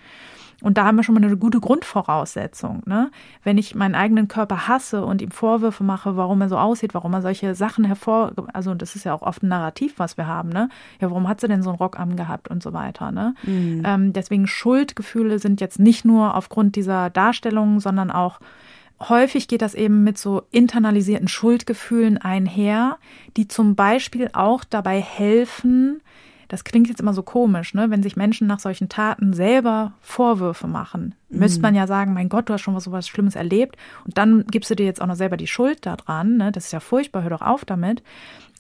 [0.62, 2.84] Und da haben wir schon mal eine gute Grundvoraussetzung.
[2.86, 3.12] Ne?
[3.44, 7.14] Wenn ich meinen eigenen Körper hasse und ihm Vorwürfe mache, warum er so aussieht, warum
[7.14, 10.50] er solche Sachen hervor, also das ist ja auch oft ein Narrativ, was wir haben,
[10.50, 10.70] ne?
[11.00, 13.36] Ja, warum hat sie denn so einen Rock angehabt und so weiter, ne?
[13.44, 13.84] Mhm.
[13.86, 18.40] Ähm, deswegen Schuldgefühle sind jetzt nicht nur aufgrund dieser Darstellungen, sondern auch
[19.10, 22.98] häufig geht das eben mit so internalisierten Schuldgefühlen einher,
[23.38, 26.02] die zum Beispiel auch dabei helfen,
[26.52, 27.90] das klingt jetzt immer so komisch, ne?
[27.90, 31.16] wenn sich Menschen nach solchen Taten selber Vorwürfe machen.
[31.30, 31.40] Mhm.
[31.40, 34.18] Müsste man ja sagen, mein Gott, du hast schon was so was Schlimmes erlebt und
[34.18, 36.36] dann gibst du dir jetzt auch noch selber die Schuld daran.
[36.36, 36.52] Ne?
[36.52, 38.04] Das ist ja furchtbar, hör doch auf damit.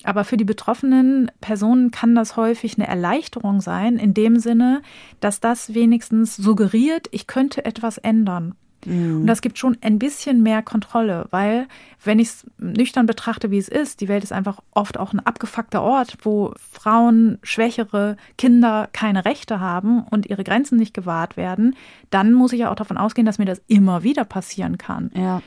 [0.06, 4.82] Aber für die betroffenen Personen kann das häufig eine Erleichterung sein, in dem Sinne,
[5.20, 8.56] dass das wenigstens suggeriert, ich könnte etwas ändern.
[8.86, 9.22] Mhm.
[9.22, 11.68] Und das gibt schon ein bisschen mehr Kontrolle, weil
[12.04, 15.20] wenn ich es nüchtern betrachte, wie es ist, die Welt ist einfach oft auch ein
[15.20, 21.76] abgefuckter Ort, wo Frauen, Schwächere, Kinder keine Rechte haben und ihre Grenzen nicht gewahrt werden,
[22.10, 25.12] dann muss ich ja auch davon ausgehen, dass mir das immer wieder passieren kann.
[25.14, 25.42] Ja.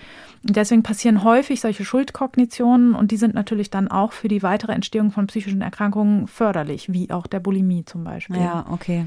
[0.47, 4.73] Und deswegen passieren häufig solche Schuldkognitionen und die sind natürlich dann auch für die weitere
[4.73, 8.37] Entstehung von psychischen Erkrankungen förderlich, wie auch der Bulimie zum Beispiel.
[8.37, 9.07] Ja, okay.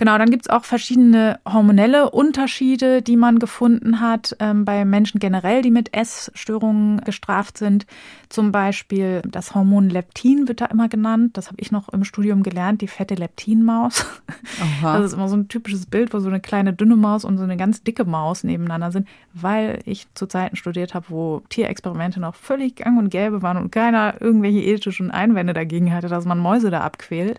[0.00, 5.18] Genau, dann gibt es auch verschiedene hormonelle Unterschiede, die man gefunden hat ähm, bei Menschen
[5.20, 7.84] generell, die mit Essstörungen gestraft sind.
[8.30, 11.36] Zum Beispiel das Hormon Leptin wird da immer genannt.
[11.36, 14.06] Das habe ich noch im Studium gelernt, die fette Leptinmaus.
[14.62, 14.96] Aha.
[14.96, 17.44] Das ist immer so ein typisches Bild, wo so eine kleine dünne Maus und so
[17.44, 22.36] eine ganz dicke Maus nebeneinander sind, weil ich zu Zeiten studiert habe, wo Tierexperimente noch
[22.36, 26.70] völlig gang und gäbe waren und keiner irgendwelche ethischen Einwände dagegen hatte, dass man Mäuse
[26.70, 27.38] da abquält.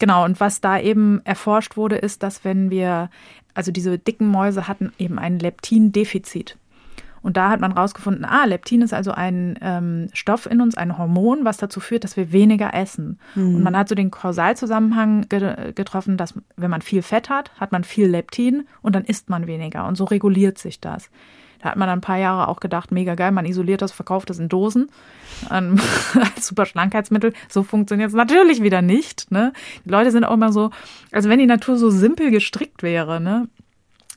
[0.00, 3.10] Genau, und was da eben erforscht wurde, ist, dass wenn wir,
[3.54, 6.56] also diese dicken Mäuse hatten eben ein Leptindefizit.
[7.22, 10.96] Und da hat man rausgefunden, ah, Leptin ist also ein ähm, Stoff in uns, ein
[10.96, 13.18] Hormon, was dazu führt, dass wir weniger essen.
[13.34, 13.56] Mhm.
[13.56, 17.72] Und man hat so den Kausalzusammenhang ge getroffen, dass wenn man viel Fett hat, hat
[17.72, 19.86] man viel Leptin und dann isst man weniger.
[19.86, 21.10] Und so reguliert sich das.
[21.62, 24.30] Da hat man dann ein paar Jahre auch gedacht, mega geil, man isoliert das, verkauft
[24.30, 24.90] das in Dosen
[25.50, 25.78] ähm,
[26.14, 27.32] als super Schlankheitsmittel.
[27.48, 29.30] So funktioniert es natürlich wieder nicht.
[29.30, 29.52] Ne?
[29.84, 30.70] Die Leute sind auch immer so,
[31.12, 33.48] also wenn die Natur so simpel gestrickt wäre, ne?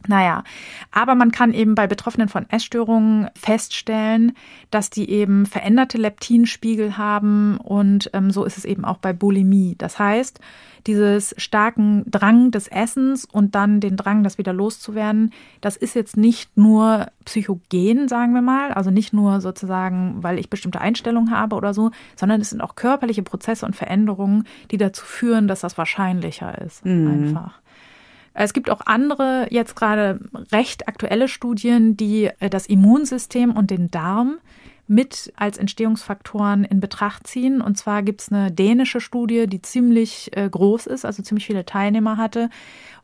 [0.08, 0.44] Naja,
[0.92, 4.34] aber man kann eben bei Betroffenen von Essstörungen feststellen,
[4.70, 9.76] dass die eben veränderte Leptinspiegel haben und ähm, so ist es eben auch bei Bulimie.
[9.78, 10.39] Das heißt,
[10.88, 16.18] dieses starken Drang des Essens und dann den Drang, das wieder loszuwerden, das ist jetzt
[16.18, 21.56] nicht nur psychogen, sagen wir mal, also nicht nur sozusagen, weil ich bestimmte Einstellungen habe
[21.56, 25.78] oder so, sondern es sind auch körperliche Prozesse und Veränderungen, die dazu führen, dass das
[25.78, 26.86] wahrscheinlicher ist.
[26.86, 27.08] Mhm.
[27.08, 27.62] Einfach.
[28.34, 30.19] Es gibt auch andere, jetzt gerade
[30.52, 34.39] recht aktuelle Studien, die äh, das Immunsystem und den Darm
[34.86, 37.62] mit als Entstehungsfaktoren in Betracht ziehen.
[37.62, 41.65] Und zwar gibt es eine dänische Studie, die ziemlich äh, groß ist, also ziemlich viele
[41.65, 42.50] Teilnehmer hatte,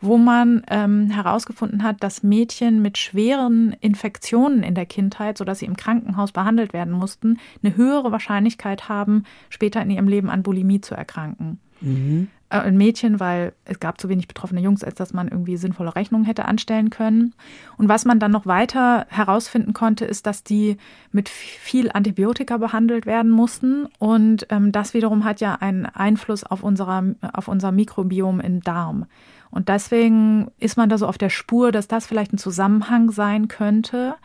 [0.02, 5.66] wo man ähm, herausgefunden hat, dass Mädchen mit schweren Infektionen in der Kindheit, sodass sie
[5.66, 10.82] im Krankenhaus behandelt werden mussten, eine höhere Wahrscheinlichkeit haben, später in ihrem Leben an Bulimie
[10.82, 11.60] zu erkranken.
[11.82, 15.96] Mhm äh, Mädchen, weil es gab zu wenig betroffene Jungs, als dass man irgendwie sinnvolle
[15.96, 17.34] Rechnungen hätte anstellen können.
[17.78, 20.78] Und was man dann noch weiter herausfinden konnte, ist, dass die
[21.12, 23.88] mit viel Antibiotika behandelt werden mussten.
[24.00, 29.06] Und ähm, das wiederum hat ja einen Einfluss auf, unserer, auf unser Mikrobiom im Darm.
[29.52, 33.48] Und deswegen ist man da so auf der Spur, dass das vielleicht ein Zusammenhang sein
[33.48, 34.16] könnte.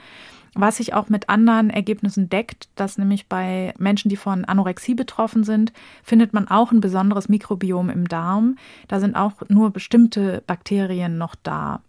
[0.55, 5.45] Was sich auch mit anderen Ergebnissen deckt, dass nämlich bei Menschen, die von Anorexie betroffen
[5.45, 8.57] sind, findet man auch ein besonderes Mikrobiom im Darm.
[8.89, 11.81] Da sind auch nur bestimmte Bakterien noch da.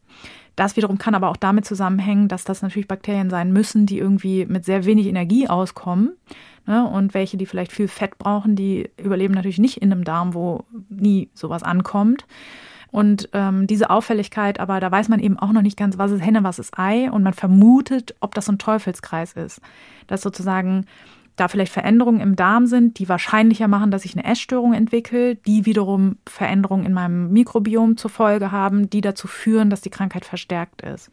[0.55, 4.45] Das wiederum kann aber auch damit zusammenhängen, dass das natürlich Bakterien sein müssen, die irgendwie
[4.45, 6.13] mit sehr wenig Energie auskommen.
[6.65, 6.87] Ne?
[6.87, 10.63] Und welche, die vielleicht viel Fett brauchen, die überleben natürlich nicht in einem Darm, wo
[10.89, 12.25] nie sowas ankommt.
[12.95, 16.21] Und ähm, diese Auffälligkeit, aber da weiß man eben auch noch nicht ganz, was ist
[16.21, 17.11] Henne, was ist Ei.
[17.11, 19.59] Und man vermutet, ob das so ein Teufelskreis ist.
[20.07, 20.85] Dass sozusagen
[21.35, 25.65] da vielleicht Veränderungen im Darm sind, die wahrscheinlicher machen, dass ich eine Essstörung entwickle, die
[25.65, 30.81] wiederum Veränderungen in meinem Mikrobiom zur Folge haben, die dazu führen, dass die Krankheit verstärkt
[30.81, 31.11] ist.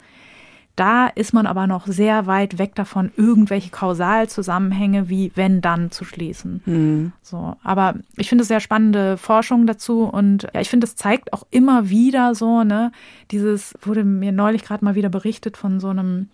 [0.75, 6.05] Da ist man aber noch sehr weit weg davon, irgendwelche Kausalzusammenhänge wie wenn dann zu
[6.05, 6.63] schließen.
[6.65, 7.13] Mhm.
[7.23, 11.35] So, aber ich finde es sehr spannende Forschung dazu und ja, ich finde, es zeigt
[11.35, 12.91] auch immer wieder so, ne,
[13.31, 16.29] dieses wurde mir neulich gerade mal wieder berichtet von so einem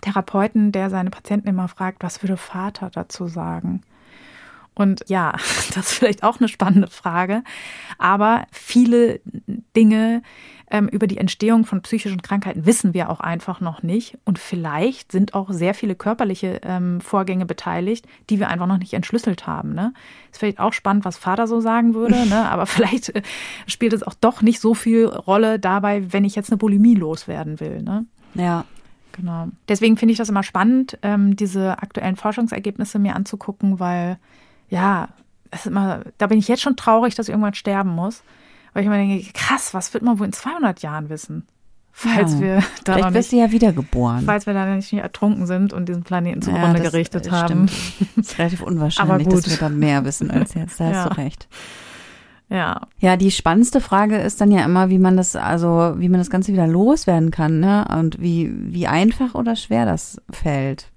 [0.00, 3.82] Therapeuten, der seine Patienten immer fragt, was würde Vater dazu sagen?
[4.74, 5.32] Und ja,
[5.74, 7.42] das ist vielleicht auch eine spannende Frage.
[7.98, 9.20] Aber viele
[9.76, 10.22] Dinge
[10.70, 14.18] ähm, über die Entstehung von psychischen Krankheiten wissen wir auch einfach noch nicht.
[14.24, 18.94] Und vielleicht sind auch sehr viele körperliche ähm, Vorgänge beteiligt, die wir einfach noch nicht
[18.94, 19.74] entschlüsselt haben.
[19.74, 19.92] Ne?
[20.30, 22.48] Ist vielleicht auch spannend, was Vater so sagen würde, ne?
[22.50, 23.22] aber vielleicht äh,
[23.66, 27.60] spielt es auch doch nicht so viel Rolle dabei, wenn ich jetzt eine Bulimie loswerden
[27.60, 27.82] will.
[27.82, 28.06] Ne?
[28.34, 28.64] Ja,
[29.12, 29.48] Genau.
[29.68, 34.18] Deswegen finde ich das immer spannend, ähm, diese aktuellen Forschungsergebnisse mir anzugucken, weil
[34.72, 35.10] ja,
[35.50, 38.22] es ist immer, da bin ich jetzt schon traurig, dass ich irgendwann sterben muss.
[38.72, 41.46] Weil ich immer denke, krass, was wird man wohl in 200 Jahren wissen?
[41.92, 42.54] Falls ja, wir
[42.84, 44.24] da vielleicht wirst du ja wiedergeboren.
[44.24, 47.66] Falls wir da nicht ertrunken sind und diesen Planeten zugrunde ja, gerichtet haben.
[48.16, 50.80] Das ist relativ unwahrscheinlich, dass wir da mehr wissen als jetzt.
[50.80, 51.48] Da hast du recht.
[52.48, 52.82] Ja.
[52.98, 56.30] Ja, die spannendste Frage ist dann ja immer, wie man das, also wie man das
[56.30, 57.84] Ganze wieder loswerden kann, ne?
[57.98, 60.90] Und wie, wie einfach oder schwer das fällt.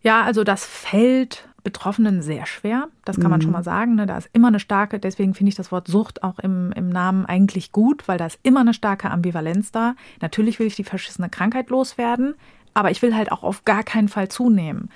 [0.00, 2.88] Ja, also das fällt Betroffenen sehr schwer.
[3.04, 3.44] Das kann man mhm.
[3.44, 3.94] schon mal sagen.
[3.94, 4.06] Ne?
[4.06, 7.26] Da ist immer eine starke, deswegen finde ich das Wort Sucht auch im, im Namen
[7.26, 9.94] eigentlich gut, weil da ist immer eine starke Ambivalenz da.
[10.20, 12.34] Natürlich will ich die verschissene Krankheit loswerden,
[12.74, 14.90] aber ich will halt auch auf gar keinen Fall zunehmen.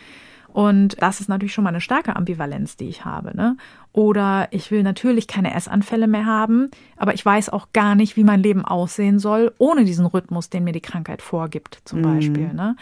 [0.56, 3.36] Und das ist natürlich schon mal eine starke Ambivalenz, die ich habe.
[3.36, 3.58] Ne?
[3.96, 8.24] Oder ich will natürlich keine Essanfälle mehr haben, aber ich weiß auch gar nicht, wie
[8.24, 12.02] mein Leben aussehen soll, ohne diesen Rhythmus, den mir die Krankheit vorgibt, zum mhm.
[12.02, 12.52] Beispiel.
[12.52, 12.76] Ne?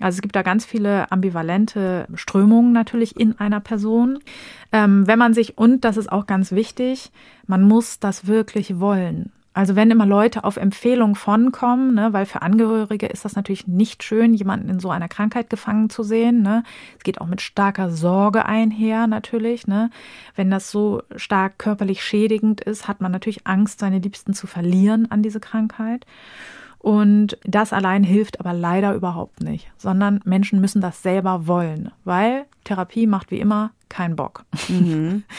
[0.00, 4.18] Also es gibt da ganz viele ambivalente Strömungen natürlich in einer Person.
[4.72, 7.12] Ähm, wenn man sich, und das ist auch ganz wichtig,
[7.46, 9.30] man muss das wirklich wollen.
[9.56, 13.66] Also wenn immer Leute auf Empfehlung von kommen, ne, weil für Angehörige ist das natürlich
[13.66, 16.42] nicht schön, jemanden in so einer Krankheit gefangen zu sehen.
[16.42, 16.62] Ne.
[16.98, 19.66] Es geht auch mit starker Sorge einher natürlich.
[19.66, 19.88] Ne.
[20.34, 25.10] Wenn das so stark körperlich schädigend ist, hat man natürlich Angst, seine Liebsten zu verlieren
[25.10, 26.04] an diese Krankheit.
[26.86, 32.44] Und das allein hilft aber leider überhaupt nicht, sondern Menschen müssen das selber wollen, weil
[32.62, 34.44] Therapie macht wie immer keinen Bock.
[34.68, 35.24] Mhm.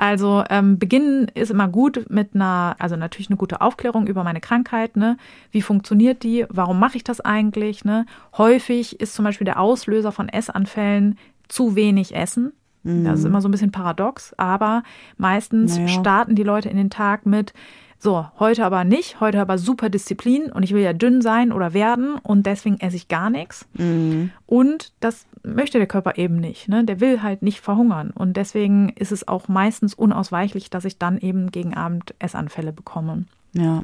[0.00, 4.40] Also ähm, beginnen ist immer gut mit einer, also natürlich eine gute Aufklärung über meine
[4.40, 4.96] Krankheit.
[4.96, 5.16] Ne?
[5.50, 6.46] Wie funktioniert die?
[6.50, 7.84] Warum mache ich das eigentlich?
[7.84, 8.06] Ne?
[8.36, 12.52] Häufig ist zum Beispiel der Auslöser von Essanfällen zu wenig Essen.
[12.84, 13.30] Das ist mhm.
[13.30, 14.84] immer so ein bisschen paradox, aber
[15.16, 15.88] meistens naja.
[15.88, 17.52] starten die Leute in den Tag mit,
[18.00, 21.74] so, heute aber nicht, heute aber super Disziplin und ich will ja dünn sein oder
[21.74, 23.66] werden und deswegen esse ich gar nichts.
[23.74, 24.30] Mhm.
[24.46, 26.68] Und das möchte der Körper eben nicht.
[26.68, 26.84] Ne?
[26.84, 28.10] Der will halt nicht verhungern.
[28.10, 33.24] Und deswegen ist es auch meistens unausweichlich, dass ich dann eben gegen Abend Essanfälle bekomme.
[33.52, 33.82] Ja.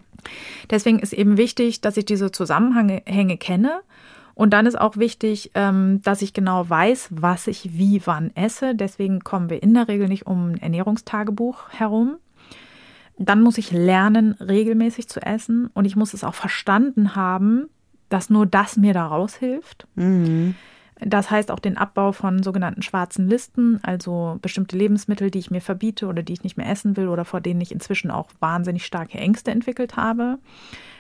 [0.71, 3.81] Deswegen ist eben wichtig, dass ich diese Zusammenhänge kenne.
[4.35, 8.75] Und dann ist auch wichtig, ähm, dass ich genau weiß, was ich wie wann esse.
[8.75, 12.17] Deswegen kommen wir in der Regel nicht um ein Ernährungstagebuch herum.
[13.19, 17.69] Dann muss ich lernen, regelmäßig zu essen und ich muss es auch verstanden haben,
[18.09, 19.87] dass nur das mir daraus hilft.
[19.95, 20.55] Mhm.
[21.01, 25.61] Das heißt auch den Abbau von sogenannten schwarzen Listen, also bestimmte Lebensmittel, die ich mir
[25.61, 28.87] verbiete oder die ich nicht mehr essen will oder vor denen ich inzwischen auch wahnsinnig
[28.87, 30.39] starke Ängste entwickelt habe.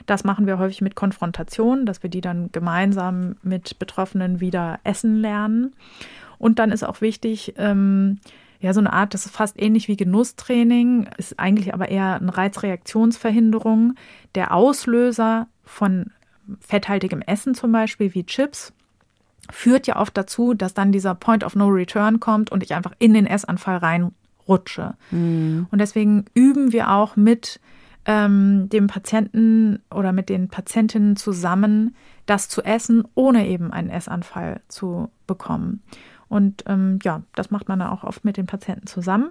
[0.06, 5.16] Das machen wir häufig mit Konfrontation, dass wir die dann gemeinsam mit Betroffenen wieder essen
[5.16, 5.74] lernen.
[6.38, 8.18] Und dann ist auch wichtig, ähm,
[8.64, 12.34] ja, so eine Art, das ist fast ähnlich wie Genusstraining, ist eigentlich aber eher eine
[12.34, 13.94] Reizreaktionsverhinderung.
[14.34, 16.12] Der Auslöser von
[16.60, 18.72] fetthaltigem Essen zum Beispiel, wie Chips,
[19.50, 22.94] führt ja oft dazu, dass dann dieser Point of No Return kommt und ich einfach
[22.98, 24.94] in den Essanfall reinrutsche.
[25.10, 25.66] Mhm.
[25.70, 27.60] Und deswegen üben wir auch mit
[28.06, 34.62] ähm, dem Patienten oder mit den Patientinnen zusammen, das zu essen, ohne eben einen Essanfall
[34.68, 35.82] zu bekommen.
[36.28, 39.30] Und ähm, ja, das macht man dann auch oft mit den Patienten zusammen.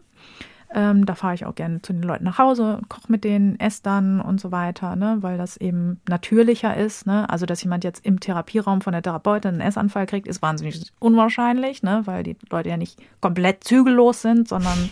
[0.75, 3.83] Ähm, da fahre ich auch gerne zu den Leuten nach Hause, koche mit denen, esse
[3.83, 7.06] dann und so weiter, ne, weil das eben natürlicher ist.
[7.06, 7.29] Ne?
[7.29, 11.83] Also, dass jemand jetzt im Therapieraum von der Therapeutin einen Essanfall kriegt, ist wahnsinnig unwahrscheinlich,
[11.83, 14.89] ne, weil die Leute ja nicht komplett zügellos sind, sondern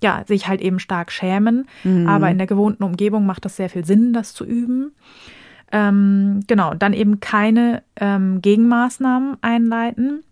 [0.00, 1.66] ja, sich halt eben stark schämen.
[1.82, 2.06] Mhm.
[2.06, 4.92] Aber in der gewohnten Umgebung macht das sehr viel Sinn, das zu üben.
[5.72, 10.22] Ähm, genau, dann eben keine ähm, Gegenmaßnahmen einleiten.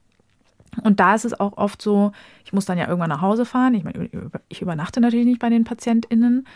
[0.83, 2.13] Und da ist es auch oft so,
[2.45, 3.75] ich muss dann ja irgendwann nach Hause fahren.
[3.75, 4.09] Ich, meine,
[4.49, 6.47] ich übernachte natürlich nicht bei den PatientInnen.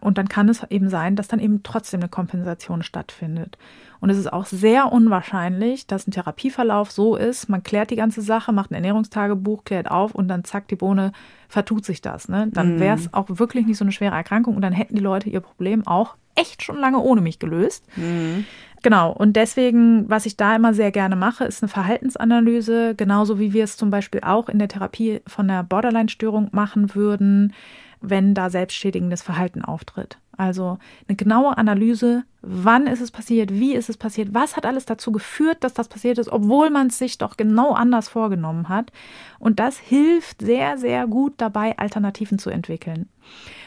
[0.00, 3.56] Und dann kann es eben sein, dass dann eben trotzdem eine Kompensation stattfindet.
[4.00, 8.20] Und es ist auch sehr unwahrscheinlich, dass ein Therapieverlauf so ist, man klärt die ganze
[8.20, 11.12] Sache, macht ein Ernährungstagebuch, klärt auf und dann zack, die Bohne
[11.48, 12.28] vertut sich das.
[12.28, 12.48] Ne?
[12.52, 15.28] Dann wäre es auch wirklich nicht so eine schwere Erkrankung und dann hätten die Leute
[15.30, 17.84] ihr Problem auch echt schon lange ohne mich gelöst.
[17.96, 18.44] Mhm.
[18.82, 23.52] Genau, und deswegen, was ich da immer sehr gerne mache, ist eine Verhaltensanalyse, genauso wie
[23.52, 27.52] wir es zum Beispiel auch in der Therapie von der Borderline-Störung machen würden,
[28.00, 30.18] wenn da selbstschädigendes Verhalten auftritt.
[30.36, 30.78] Also
[31.08, 35.12] eine genaue Analyse, wann ist es passiert, wie ist es passiert, was hat alles dazu
[35.12, 38.92] geführt, dass das passiert ist, obwohl man es sich doch genau anders vorgenommen hat.
[39.38, 43.08] Und das hilft sehr, sehr gut dabei, Alternativen zu entwickeln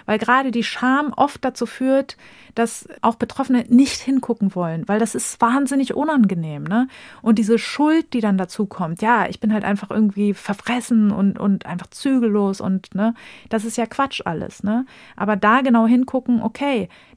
[0.10, 2.18] weil gerade die Scham oft dazu führt,
[2.56, 6.88] dass auch Betroffene nicht hingucken wollen, weil das ist wahnsinnig unangenehm, ne?
[7.22, 11.38] Und diese Schuld, die dann dazu kommt, ja, ich bin halt einfach irgendwie verfressen und,
[11.38, 13.14] und einfach zügellos und, ne,
[13.50, 14.88] das ist ja Quatsch alles, ne?
[15.16, 16.59] Aber da genau hingucken, okay,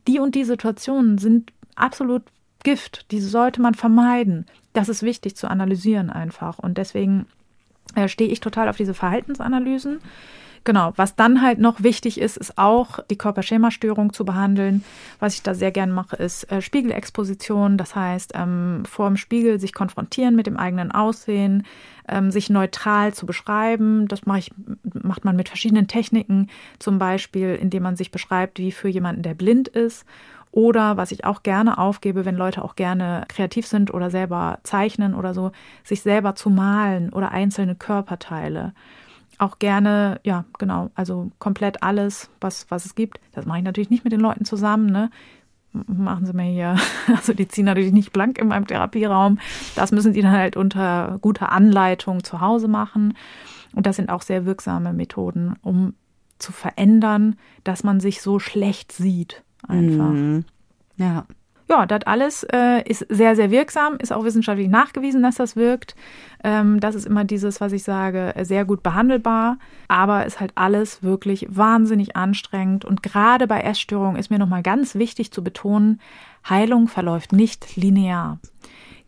[0.07, 2.23] die und die Situationen sind absolut
[2.63, 4.47] Gift, die sollte man vermeiden.
[4.73, 6.59] Das ist wichtig zu analysieren einfach.
[6.59, 7.27] Und deswegen
[7.95, 10.01] äh, stehe ich total auf diese Verhaltensanalysen.
[10.65, 14.85] Genau, was dann halt noch wichtig ist, ist auch die Körperschemastörung zu behandeln.
[15.19, 17.77] Was ich da sehr gern mache, ist äh, Spiegelexposition.
[17.77, 21.67] Das heißt, ähm, vor dem Spiegel sich konfrontieren mit dem eigenen Aussehen,
[22.09, 24.07] ähm, sich neutral zu beschreiben.
[24.07, 24.53] Das mache ich,
[25.03, 26.49] macht man mit verschiedenen Techniken,
[26.79, 30.05] zum Beispiel, indem man sich beschreibt, wie für jemanden, der blind ist.
[30.53, 35.15] Oder was ich auch gerne aufgebe, wenn Leute auch gerne kreativ sind oder selber zeichnen
[35.15, 35.51] oder so,
[35.83, 38.75] sich selber zu malen oder einzelne Körperteile
[39.39, 43.21] auch gerne, ja, genau, also komplett alles, was, was es gibt.
[43.33, 45.11] Das mache ich natürlich nicht mit den Leuten zusammen, ne?
[45.73, 46.77] Machen sie mir hier,
[47.09, 49.39] also die ziehen natürlich nicht blank in meinem Therapieraum.
[49.75, 53.15] Das müssen sie dann halt unter guter Anleitung zu Hause machen.
[53.75, 55.95] Und das sind auch sehr wirksame Methoden, um
[56.39, 59.43] zu verändern, dass man sich so schlecht sieht.
[59.67, 60.11] Einfach.
[60.11, 60.45] Mhm.
[60.97, 61.25] Ja
[61.69, 65.95] ja, das alles äh, ist sehr, sehr wirksam, ist auch wissenschaftlich nachgewiesen, dass das wirkt.
[66.45, 69.59] Ähm, das ist immer dieses, was ich sage, sehr gut behandelbar,
[69.89, 72.85] aber ist halt alles wirklich wahnsinnig anstrengend.
[72.85, 76.01] Und gerade bei Essstörungen ist mir nochmal ganz wichtig zu betonen,
[76.49, 78.39] Heilung verläuft nicht linear.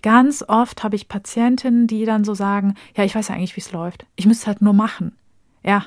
[0.03, 3.63] Ganz oft habe ich Patientinnen, die dann so sagen, ja, ich weiß ja eigentlich, wie
[3.63, 4.07] es läuft.
[4.17, 5.17] Ich müsste es halt nur machen.
[5.65, 5.87] Ja,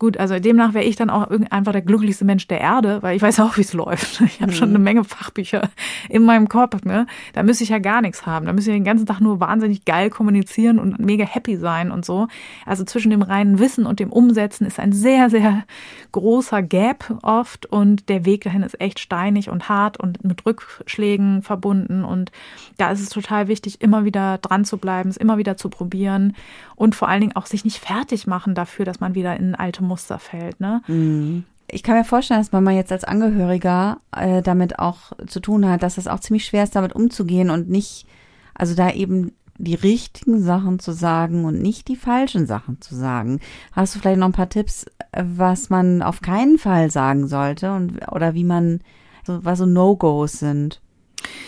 [0.00, 3.22] Gut, also demnach wäre ich dann auch einfach der glücklichste Mensch der Erde, weil ich
[3.22, 4.20] weiß auch, wie es läuft.
[4.22, 4.84] Ich habe schon eine mhm.
[4.84, 5.70] Menge Fachbücher
[6.08, 6.84] in meinem Kopf.
[6.84, 7.06] Ne?
[7.32, 8.46] Da müsste ich ja gar nichts haben.
[8.46, 12.04] Da müsste ich den ganzen Tag nur wahnsinnig geil kommunizieren und mega happy sein und
[12.04, 12.26] so.
[12.66, 15.62] Also zwischen dem reinen Wissen und dem Umsetzen ist ein sehr, sehr
[16.10, 21.42] großer Gap oft und der Weg dahin ist echt steinig und hart und mit Rückschlägen
[21.42, 22.04] verbunden.
[22.04, 22.32] Und
[22.78, 26.34] da ist es total wichtig, immer wieder dran zu bleiben, es immer wieder zu probieren
[26.76, 29.83] und vor allen Dingen auch sich nicht fertig machen dafür, dass man wieder in alte
[29.84, 30.60] Muster fällt.
[30.60, 30.82] Ne?
[30.86, 31.44] Mhm.
[31.68, 35.68] Ich kann mir vorstellen, dass man mal jetzt als Angehöriger äh, damit auch zu tun
[35.68, 38.06] hat, dass es auch ziemlich schwer ist, damit umzugehen und nicht,
[38.54, 43.40] also da eben die richtigen Sachen zu sagen und nicht die falschen Sachen zu sagen.
[43.72, 48.00] Hast du vielleicht noch ein paar Tipps, was man auf keinen Fall sagen sollte und
[48.10, 48.80] oder wie man
[49.24, 50.80] so, was so No-Gos sind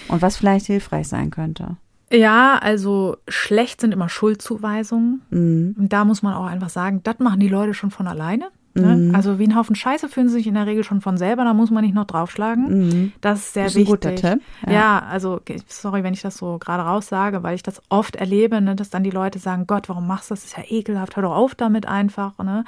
[0.09, 1.76] und was vielleicht hilfreich sein könnte?
[2.11, 5.22] Ja, also schlecht sind immer Schuldzuweisungen.
[5.30, 5.74] Mhm.
[5.78, 8.50] Und da muss man auch einfach sagen, das machen die Leute schon von alleine.
[8.77, 8.97] Ne?
[8.97, 9.14] Mhm.
[9.14, 11.55] Also wie ein Haufen Scheiße fühlen sie sich in der Regel schon von selber, da
[11.55, 12.89] muss man nicht noch draufschlagen.
[12.89, 13.12] Mhm.
[13.20, 14.07] Das ist sehr das ist wichtig.
[14.07, 14.43] Ein guter Tipp.
[14.66, 14.72] Ja.
[14.72, 15.07] ja.
[15.11, 18.77] also sorry, wenn ich das so gerade raus sage, weil ich das oft erlebe, ne,
[18.77, 20.43] dass dann die Leute sagen, Gott, warum machst du das?
[20.43, 22.39] Das ist ja ekelhaft, hör doch auf damit einfach.
[22.39, 22.64] Ne?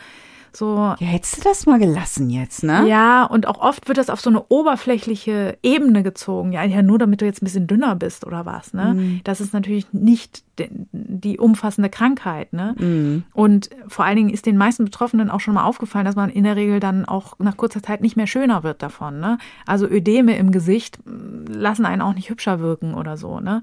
[0.53, 0.95] So.
[0.99, 2.87] Ja, hättest du das mal gelassen jetzt, ne?
[2.89, 6.53] Ja, und auch oft wird das auf so eine oberflächliche Ebene gezogen.
[6.53, 8.95] Ja, ja, nur damit du jetzt ein bisschen dünner bist oder was, ne?
[8.95, 9.21] Mhm.
[9.25, 12.75] Das ist natürlich nicht die umfassende Krankheit, ne?
[12.79, 13.25] Mhm.
[13.33, 16.45] Und vor allen Dingen ist den meisten Betroffenen auch schon mal aufgefallen, dass man in
[16.45, 19.39] der Regel dann auch nach kurzer Zeit nicht mehr schöner wird davon, ne?
[19.67, 23.63] Also Ödeme im Gesicht lassen einen auch nicht hübscher wirken oder so, ne?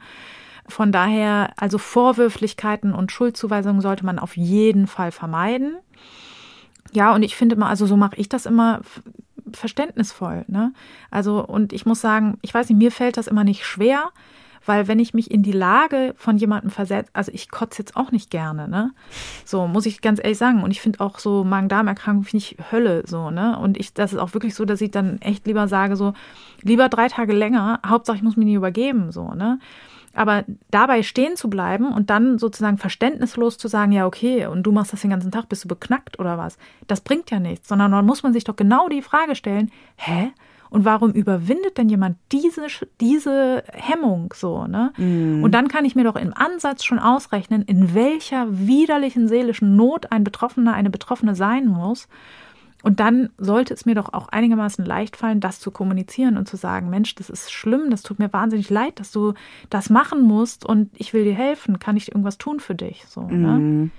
[0.68, 5.76] Von daher, also Vorwürflichkeiten und Schuldzuweisungen sollte man auf jeden Fall vermeiden.
[6.92, 8.82] Ja, und ich finde mal, also so mache ich das immer
[9.52, 10.46] verständnisvoll.
[10.48, 10.74] Ne?
[11.12, 14.12] Also, und ich muss sagen, ich weiß nicht, mir fällt das immer nicht schwer,
[14.66, 18.12] weil wenn ich mich in die Lage von jemandem versetze, also ich kotze jetzt auch
[18.12, 18.92] nicht gerne, ne?
[19.46, 20.64] So muss ich ganz ehrlich sagen.
[20.64, 23.58] Und ich finde auch so Magen-Darm-Erkrankung finde ich Hölle, so, ne?
[23.60, 26.14] Und ich, das ist auch wirklich so, dass ich dann echt lieber sage, so,
[26.62, 29.60] lieber drei Tage länger, Hauptsache ich muss mich nie übergeben, so, ne?
[30.16, 34.72] Aber dabei stehen zu bleiben und dann sozusagen verständnislos zu sagen, ja, okay, und du
[34.72, 36.58] machst das den ganzen Tag, bist du beknackt oder was?
[36.88, 40.32] Das bringt ja nichts, sondern dann muss man sich doch genau die Frage stellen, hä?
[40.70, 42.68] Und warum überwindet denn jemand diese,
[43.00, 44.92] diese Hemmung so, ne?
[44.98, 45.44] Mm.
[45.44, 50.12] Und dann kann ich mir doch im Ansatz schon ausrechnen, in welcher widerlichen seelischen Not
[50.12, 52.08] ein Betroffener, eine Betroffene sein muss.
[52.84, 56.56] Und dann sollte es mir doch auch einigermaßen leicht fallen, das zu kommunizieren und zu
[56.56, 59.34] sagen, Mensch, das ist schlimm, das tut mir wahnsinnig leid, dass du
[59.72, 63.22] das machen musst und ich will dir helfen, kann ich irgendwas tun für dich, so,
[63.22, 63.90] ne?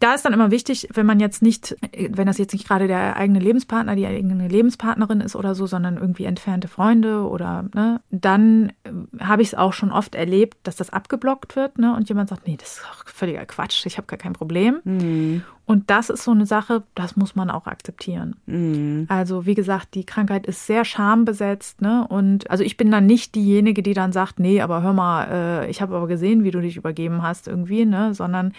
[0.00, 3.16] Da ist dann immer wichtig, wenn man jetzt nicht, wenn das jetzt nicht gerade der
[3.16, 8.72] eigene Lebenspartner, die eigene Lebenspartnerin ist oder so, sondern irgendwie entfernte Freunde oder, ne, dann
[8.84, 12.28] äh, habe ich es auch schon oft erlebt, dass das abgeblockt wird, ne, und jemand
[12.28, 14.80] sagt, nee, das ist auch völliger Quatsch, ich habe gar kein Problem.
[14.84, 15.42] Mhm.
[15.66, 18.36] Und das ist so eine Sache, das muss man auch akzeptieren.
[18.44, 19.06] Mhm.
[19.08, 23.34] Also, wie gesagt, die Krankheit ist sehr schambesetzt, ne, und also ich bin dann nicht
[23.34, 26.60] diejenige, die dann sagt, nee, aber hör mal, äh, ich habe aber gesehen, wie du
[26.60, 28.52] dich übergeben hast irgendwie, ne, sondern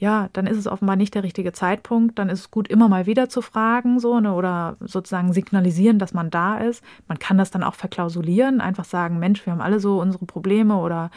[0.00, 2.18] ja, dann ist es offenbar nicht der richtige Zeitpunkt.
[2.18, 6.14] Dann ist es gut, immer mal wieder zu fragen, so, ne, oder sozusagen signalisieren, dass
[6.14, 6.82] man da ist.
[7.06, 10.78] Man kann das dann auch verklausulieren, einfach sagen, Mensch, wir haben alle so unsere Probleme
[10.78, 11.10] oder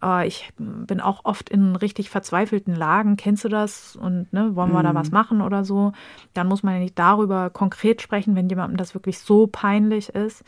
[0.00, 3.16] äh, ich bin auch oft in richtig verzweifelten Lagen.
[3.16, 3.96] Kennst du das?
[3.96, 4.84] Und ne, wollen wir mhm.
[4.84, 5.92] da was machen oder so?
[6.32, 10.44] Dann muss man ja nicht darüber konkret sprechen, wenn jemandem das wirklich so peinlich ist.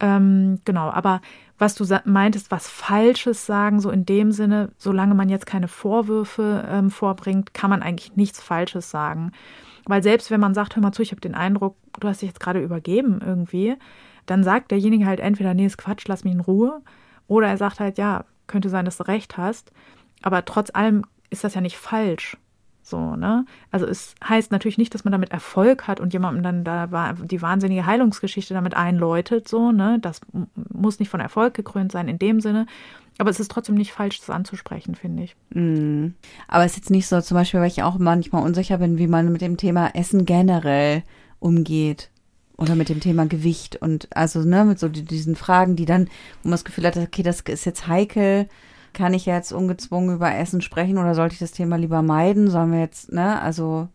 [0.00, 1.20] Ähm, genau, aber
[1.58, 6.66] was du meintest, was Falsches sagen, so in dem Sinne, solange man jetzt keine Vorwürfe
[6.68, 9.32] ähm, vorbringt, kann man eigentlich nichts Falsches sagen.
[9.86, 12.28] Weil selbst wenn man sagt, hör mal zu, ich habe den Eindruck, du hast dich
[12.28, 13.76] jetzt gerade übergeben irgendwie,
[14.26, 16.82] dann sagt derjenige halt entweder, nee, ist Quatsch, lass mich in Ruhe,
[17.26, 19.72] oder er sagt halt, ja, könnte sein, dass du recht hast.
[20.22, 22.36] Aber trotz allem ist das ja nicht falsch.
[22.86, 23.46] So, ne?
[23.70, 27.40] Also es heißt natürlich nicht, dass man damit Erfolg hat und jemandem dann da die
[27.40, 29.98] wahnsinnige Heilungsgeschichte damit einläutet, so, ne?
[30.02, 30.20] Das
[30.54, 32.66] muss nicht von Erfolg gekrönt sein in dem Sinne.
[33.16, 35.36] Aber es ist trotzdem nicht falsch, das anzusprechen, finde ich.
[35.50, 36.08] Mm.
[36.46, 39.06] Aber es ist jetzt nicht so, zum Beispiel, weil ich auch manchmal unsicher bin, wie
[39.06, 41.04] man mit dem Thema Essen generell
[41.38, 42.10] umgeht.
[42.56, 46.04] Oder mit dem Thema Gewicht und also, ne, mit so diesen Fragen, die dann,
[46.42, 48.46] wo man das Gefühl hat, okay, das ist jetzt heikel
[48.94, 52.48] kann ich jetzt ungezwungen über Essen sprechen oder sollte ich das Thema lieber meiden?
[52.48, 53.88] Sollen wir jetzt, ne, also.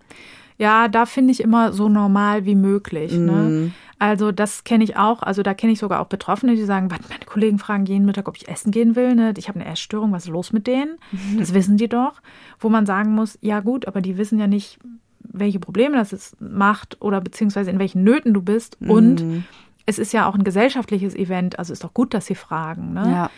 [0.57, 3.13] Ja, da finde ich immer so normal wie möglich.
[3.13, 3.25] Mm.
[3.25, 3.31] Ne?
[3.31, 3.73] Mhm.
[3.97, 5.21] Also das kenne ich auch.
[5.21, 8.37] Also da kenne ich sogar auch Betroffene, die sagen, meine Kollegen fragen jeden Mittag, ob
[8.37, 9.13] ich essen gehen will.
[9.13, 9.33] Ne?
[9.37, 10.97] Ich habe eine Essstörung, was ist los mit denen?
[11.11, 11.37] Mhm.
[11.37, 12.21] Das wissen die doch.
[12.59, 14.79] Wo man sagen muss, ja gut, aber die wissen ja nicht,
[15.19, 18.79] welche Probleme das es macht oder beziehungsweise in welchen Nöten du bist.
[18.81, 18.89] Mhm.
[18.89, 19.43] Und
[19.85, 21.59] es ist ja auch ein gesellschaftliches Event.
[21.59, 22.93] Also ist doch gut, dass sie fragen.
[22.93, 23.03] Ne?
[23.11, 23.29] Ja.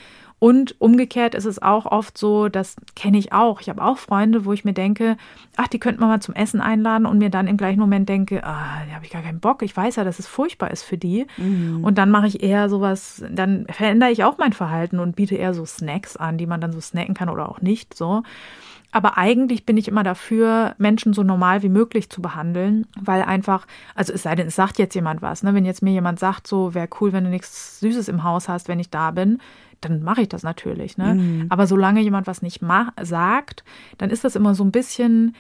[0.44, 3.62] Und umgekehrt ist es auch oft so, das kenne ich auch.
[3.62, 5.16] Ich habe auch Freunde, wo ich mir denke,
[5.56, 8.44] ach, die könnten wir mal zum Essen einladen und mir dann im gleichen Moment denke,
[8.44, 9.62] ah, da habe ich gar keinen Bock.
[9.62, 11.28] Ich weiß ja, dass es furchtbar ist für die.
[11.38, 11.84] Mhm.
[11.84, 15.54] Und dann mache ich eher sowas, dann verändere ich auch mein Verhalten und biete eher
[15.54, 18.24] so Snacks an, die man dann so snacken kann oder auch nicht so.
[18.92, 23.66] Aber eigentlich bin ich immer dafür, Menschen so normal wie möglich zu behandeln, weil einfach,
[23.96, 25.54] also es sei denn, es sagt jetzt jemand was, ne?
[25.54, 28.68] Wenn jetzt mir jemand sagt, so wäre cool, wenn du nichts Süßes im Haus hast,
[28.68, 29.40] wenn ich da bin,
[29.82, 30.98] dann mache ich das natürlich.
[30.98, 31.16] Ne?
[31.16, 31.46] Mhm.
[31.50, 32.62] Aber solange jemand was nicht
[33.02, 33.64] sagt,
[33.98, 35.36] dann ist das immer so ein bisschen,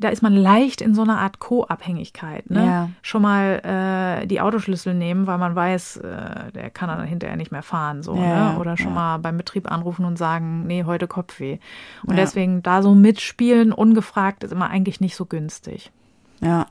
[0.00, 2.48] da ist man leicht in so einer Art Co-Abhängigkeit.
[2.48, 2.64] Ne?
[2.64, 2.90] Ja.
[3.02, 7.52] Schon mal äh, die Autoschlüssel nehmen, weil man weiß, äh, der kann dann hinterher nicht
[7.52, 8.02] mehr fahren.
[8.02, 8.58] So, ja, ne?
[8.58, 8.94] Oder schon ja.
[8.94, 11.58] mal beim Betrieb anrufen und sagen, nee, heute Kopfweh.
[12.06, 15.92] Und deswegen da so mitspielen, ungefragt, ist immer eigentlich nicht so günstig.
[16.40, 16.66] Ja.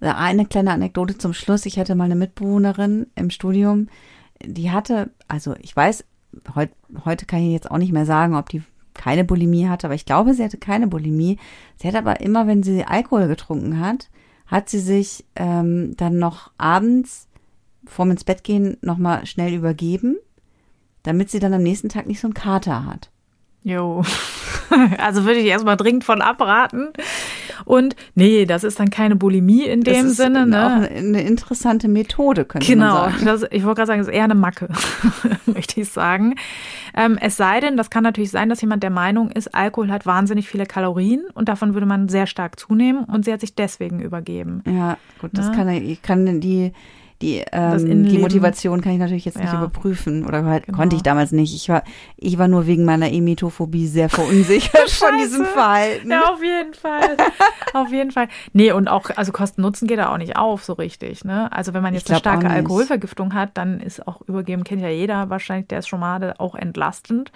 [0.00, 1.66] Eine kleine Anekdote zum Schluss.
[1.66, 3.88] Ich hatte mal eine Mitbewohnerin im Studium,
[4.42, 6.04] die hatte, also ich weiß,
[6.54, 6.70] heut,
[7.04, 8.62] heute kann ich jetzt auch nicht mehr sagen, ob die
[9.00, 11.38] keine Bulimie hatte, aber ich glaube, sie hatte keine Bulimie.
[11.76, 14.10] Sie hat aber immer, wenn sie Alkohol getrunken hat,
[14.46, 17.26] hat sie sich ähm, dann noch abends
[17.86, 20.18] vorm ins Bett gehen nochmal schnell übergeben,
[21.02, 23.10] damit sie dann am nächsten Tag nicht so einen Kater hat.
[23.62, 24.02] Jo.
[24.98, 26.92] Also würde ich erstmal dringend von abraten.
[27.64, 30.46] Und nee, das ist dann keine Bulimie in dem das ist Sinne.
[30.46, 30.66] Ne?
[30.66, 33.18] Auch eine interessante Methode, könnte genau, man sagen.
[33.18, 34.68] Genau, ich wollte gerade sagen, es ist eher eine Macke,
[35.46, 36.34] möchte ich sagen.
[36.94, 40.06] Ähm, es sei denn, das kann natürlich sein, dass jemand der Meinung ist, Alkohol hat
[40.06, 44.00] wahnsinnig viele Kalorien und davon würde man sehr stark zunehmen und sie hat sich deswegen
[44.00, 44.62] übergeben.
[44.66, 45.56] Ja, gut, das ne?
[45.56, 46.72] kann, kann die
[47.22, 49.58] die, ähm, die Motivation kann ich natürlich jetzt nicht ja.
[49.58, 50.78] überprüfen oder halt genau.
[50.78, 51.54] konnte ich damals nicht.
[51.54, 51.84] Ich war,
[52.16, 56.10] ich war nur wegen meiner Emetophobie sehr verunsichert von diesem Verhalten.
[56.10, 57.16] Ja, auf jeden Fall.
[57.74, 58.28] auf jeden Fall.
[58.54, 61.24] Nee, und auch, also Kosten-Nutzen geht da auch nicht auf so richtig.
[61.24, 61.52] Ne?
[61.52, 65.28] Also wenn man jetzt eine starke Alkoholvergiftung hat, dann ist auch übergeben, kennt ja jeder
[65.28, 67.32] wahrscheinlich, der ist schon mal auch entlastend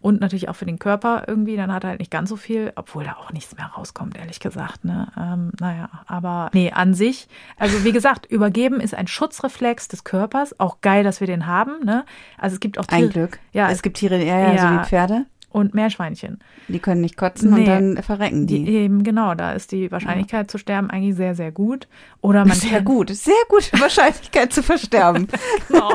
[0.00, 1.56] und natürlich auch für den Körper irgendwie.
[1.56, 4.40] Dann hat er halt nicht ganz so viel, obwohl da auch nichts mehr rauskommt, ehrlich
[4.40, 4.84] gesagt.
[4.84, 5.08] Ne?
[5.16, 7.28] Ähm, naja, aber nee, an sich,
[7.58, 10.58] also wie gesagt, übergeben ist ein Schutzreflex des Körpers.
[10.58, 11.84] Auch geil, dass wir den haben.
[11.84, 12.04] Ne?
[12.38, 13.02] Also es gibt auch Tiere.
[13.02, 13.38] Ein Glück.
[13.52, 16.38] Ja, es gibt Tiere, ja, ja, ja so wie Pferde und Meerschweinchen.
[16.68, 18.64] Die können nicht kotzen nee, und dann verrecken die.
[18.64, 18.72] die.
[18.72, 20.48] Eben, genau, da ist die Wahrscheinlichkeit ja.
[20.48, 21.88] zu sterben eigentlich sehr, sehr gut.
[22.20, 25.28] Oder man sehr gut, sehr gute Wahrscheinlichkeit zu versterben.
[25.68, 25.92] genau.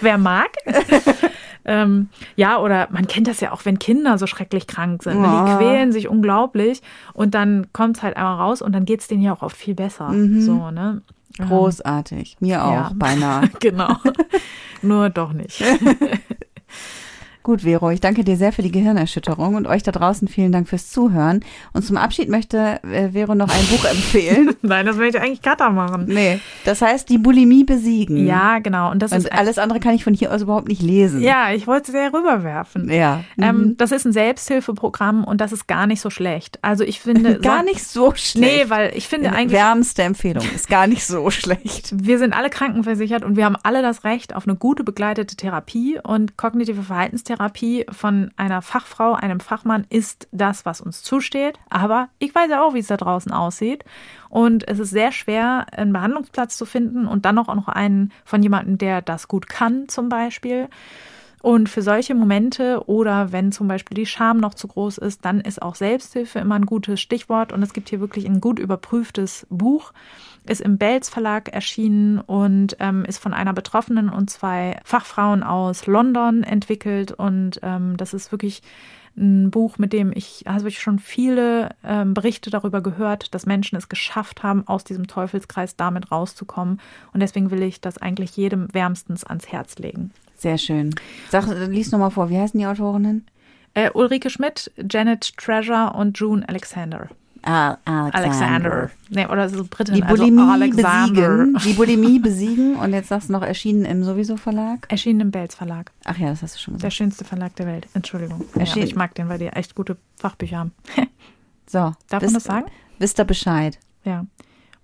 [0.00, 0.50] Wer mag.
[1.66, 5.22] Ähm, ja, oder man kennt das ja auch, wenn Kinder so schrecklich krank sind.
[5.22, 5.28] Ne?
[5.28, 6.82] Die quälen sich unglaublich
[7.14, 9.56] und dann kommt es halt einmal raus und dann geht es denen ja auch oft
[9.56, 10.10] viel besser.
[10.10, 10.42] Mhm.
[10.42, 11.00] So, ne?
[11.38, 12.36] Großartig.
[12.40, 12.92] Mir auch, ja.
[12.94, 13.48] beinahe.
[13.60, 13.96] genau.
[14.82, 15.62] Nur doch nicht.
[17.44, 20.66] Gut, Vero, ich danke dir sehr für die Gehirnerschütterung und euch da draußen vielen Dank
[20.66, 21.44] fürs Zuhören.
[21.74, 24.56] Und zum Abschied möchte äh, Vero noch ein Buch empfehlen.
[24.62, 26.06] Nein, das möchte ich eigentlich Kata machen.
[26.06, 28.26] Nee, das heißt die Bulimie besiegen.
[28.26, 28.90] Ja, genau.
[28.90, 31.20] Und das und ist alles andere kann ich von hier aus überhaupt nicht lesen.
[31.20, 32.90] Ja, ich wollte es dir rüberwerfen.
[32.90, 33.22] Ja.
[33.36, 33.76] Ähm, mhm.
[33.76, 36.58] das ist ein Selbsthilfeprogramm und das ist gar nicht so schlecht.
[36.62, 38.38] Also ich finde gar nicht so schlecht.
[38.38, 41.92] Nee, weil ich finde eigentlich wärmste Empfehlung ist gar nicht so schlecht.
[42.02, 45.98] Wir sind alle krankenversichert und wir haben alle das Recht auf eine gute begleitete Therapie
[46.02, 51.58] und kognitive Verhaltenstherapie Therapie von einer Fachfrau, einem Fachmann ist das, was uns zusteht.
[51.68, 53.84] Aber ich weiß ja auch, wie es da draußen aussieht.
[54.28, 58.42] Und es ist sehr schwer, einen Behandlungsplatz zu finden und dann auch noch einen von
[58.42, 60.68] jemandem, der das gut kann, zum Beispiel.
[61.42, 65.42] Und für solche Momente oder wenn zum Beispiel die Scham noch zu groß ist, dann
[65.42, 67.52] ist auch Selbsthilfe immer ein gutes Stichwort.
[67.52, 69.92] Und es gibt hier wirklich ein gut überprüftes Buch
[70.46, 75.86] ist im Belz Verlag erschienen und ähm, ist von einer Betroffenen und zwei Fachfrauen aus
[75.86, 77.12] London entwickelt.
[77.12, 78.62] Und ähm, das ist wirklich
[79.16, 83.76] ein Buch, mit dem ich, also ich schon viele ähm, Berichte darüber gehört, dass Menschen
[83.76, 86.80] es geschafft haben, aus diesem Teufelskreis damit rauszukommen.
[87.12, 90.10] Und deswegen will ich das eigentlich jedem wärmstens ans Herz legen.
[90.36, 90.94] Sehr schön.
[91.30, 93.26] Sag, lies nochmal vor, wie heißen die Autorinnen?
[93.74, 97.08] Äh, Ulrike Schmidt, Janet Treasure und June Alexander.
[97.44, 98.14] Al Alexander.
[98.14, 98.90] Alexander.
[99.10, 101.58] Nee, oder so Britin, die also Bulimie also besiegen.
[101.64, 102.76] Die Bulimie besiegen.
[102.76, 104.86] Und jetzt sagst du noch, erschienen im sowieso Verlag?
[104.88, 105.92] Erschienen im Belz Verlag.
[106.04, 106.84] Ach ja, das hast du schon gesagt.
[106.84, 107.86] Der schönste Verlag der Welt.
[107.92, 108.44] Entschuldigung.
[108.56, 110.72] Ja, ich mag den, weil die echt gute Fachbücher haben.
[111.66, 111.92] so.
[112.08, 112.66] Darf man das sagen?
[112.98, 113.78] Wisst ihr Bescheid?
[114.04, 114.24] Ja.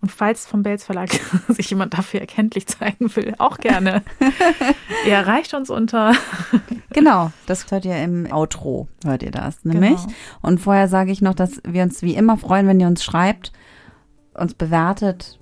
[0.03, 1.11] Und falls vom Belz Verlag
[1.49, 4.03] sich jemand dafür erkenntlich zeigen will, auch gerne.
[5.07, 6.15] er erreicht uns unter.
[6.91, 10.01] genau, das hört ihr im Outro, hört ihr das nämlich.
[10.01, 10.15] Genau.
[10.41, 13.53] Und vorher sage ich noch, dass wir uns wie immer freuen, wenn ihr uns schreibt,
[14.35, 15.39] uns bewertet,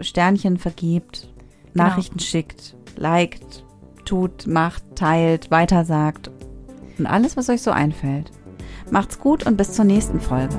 [0.00, 1.28] Sternchen vergibt,
[1.72, 1.84] genau.
[1.84, 3.64] Nachrichten schickt, liked,
[4.04, 6.30] tut, macht, teilt, weitersagt
[6.98, 8.32] und alles, was euch so einfällt.
[8.90, 10.58] Macht's gut und bis zur nächsten Folge.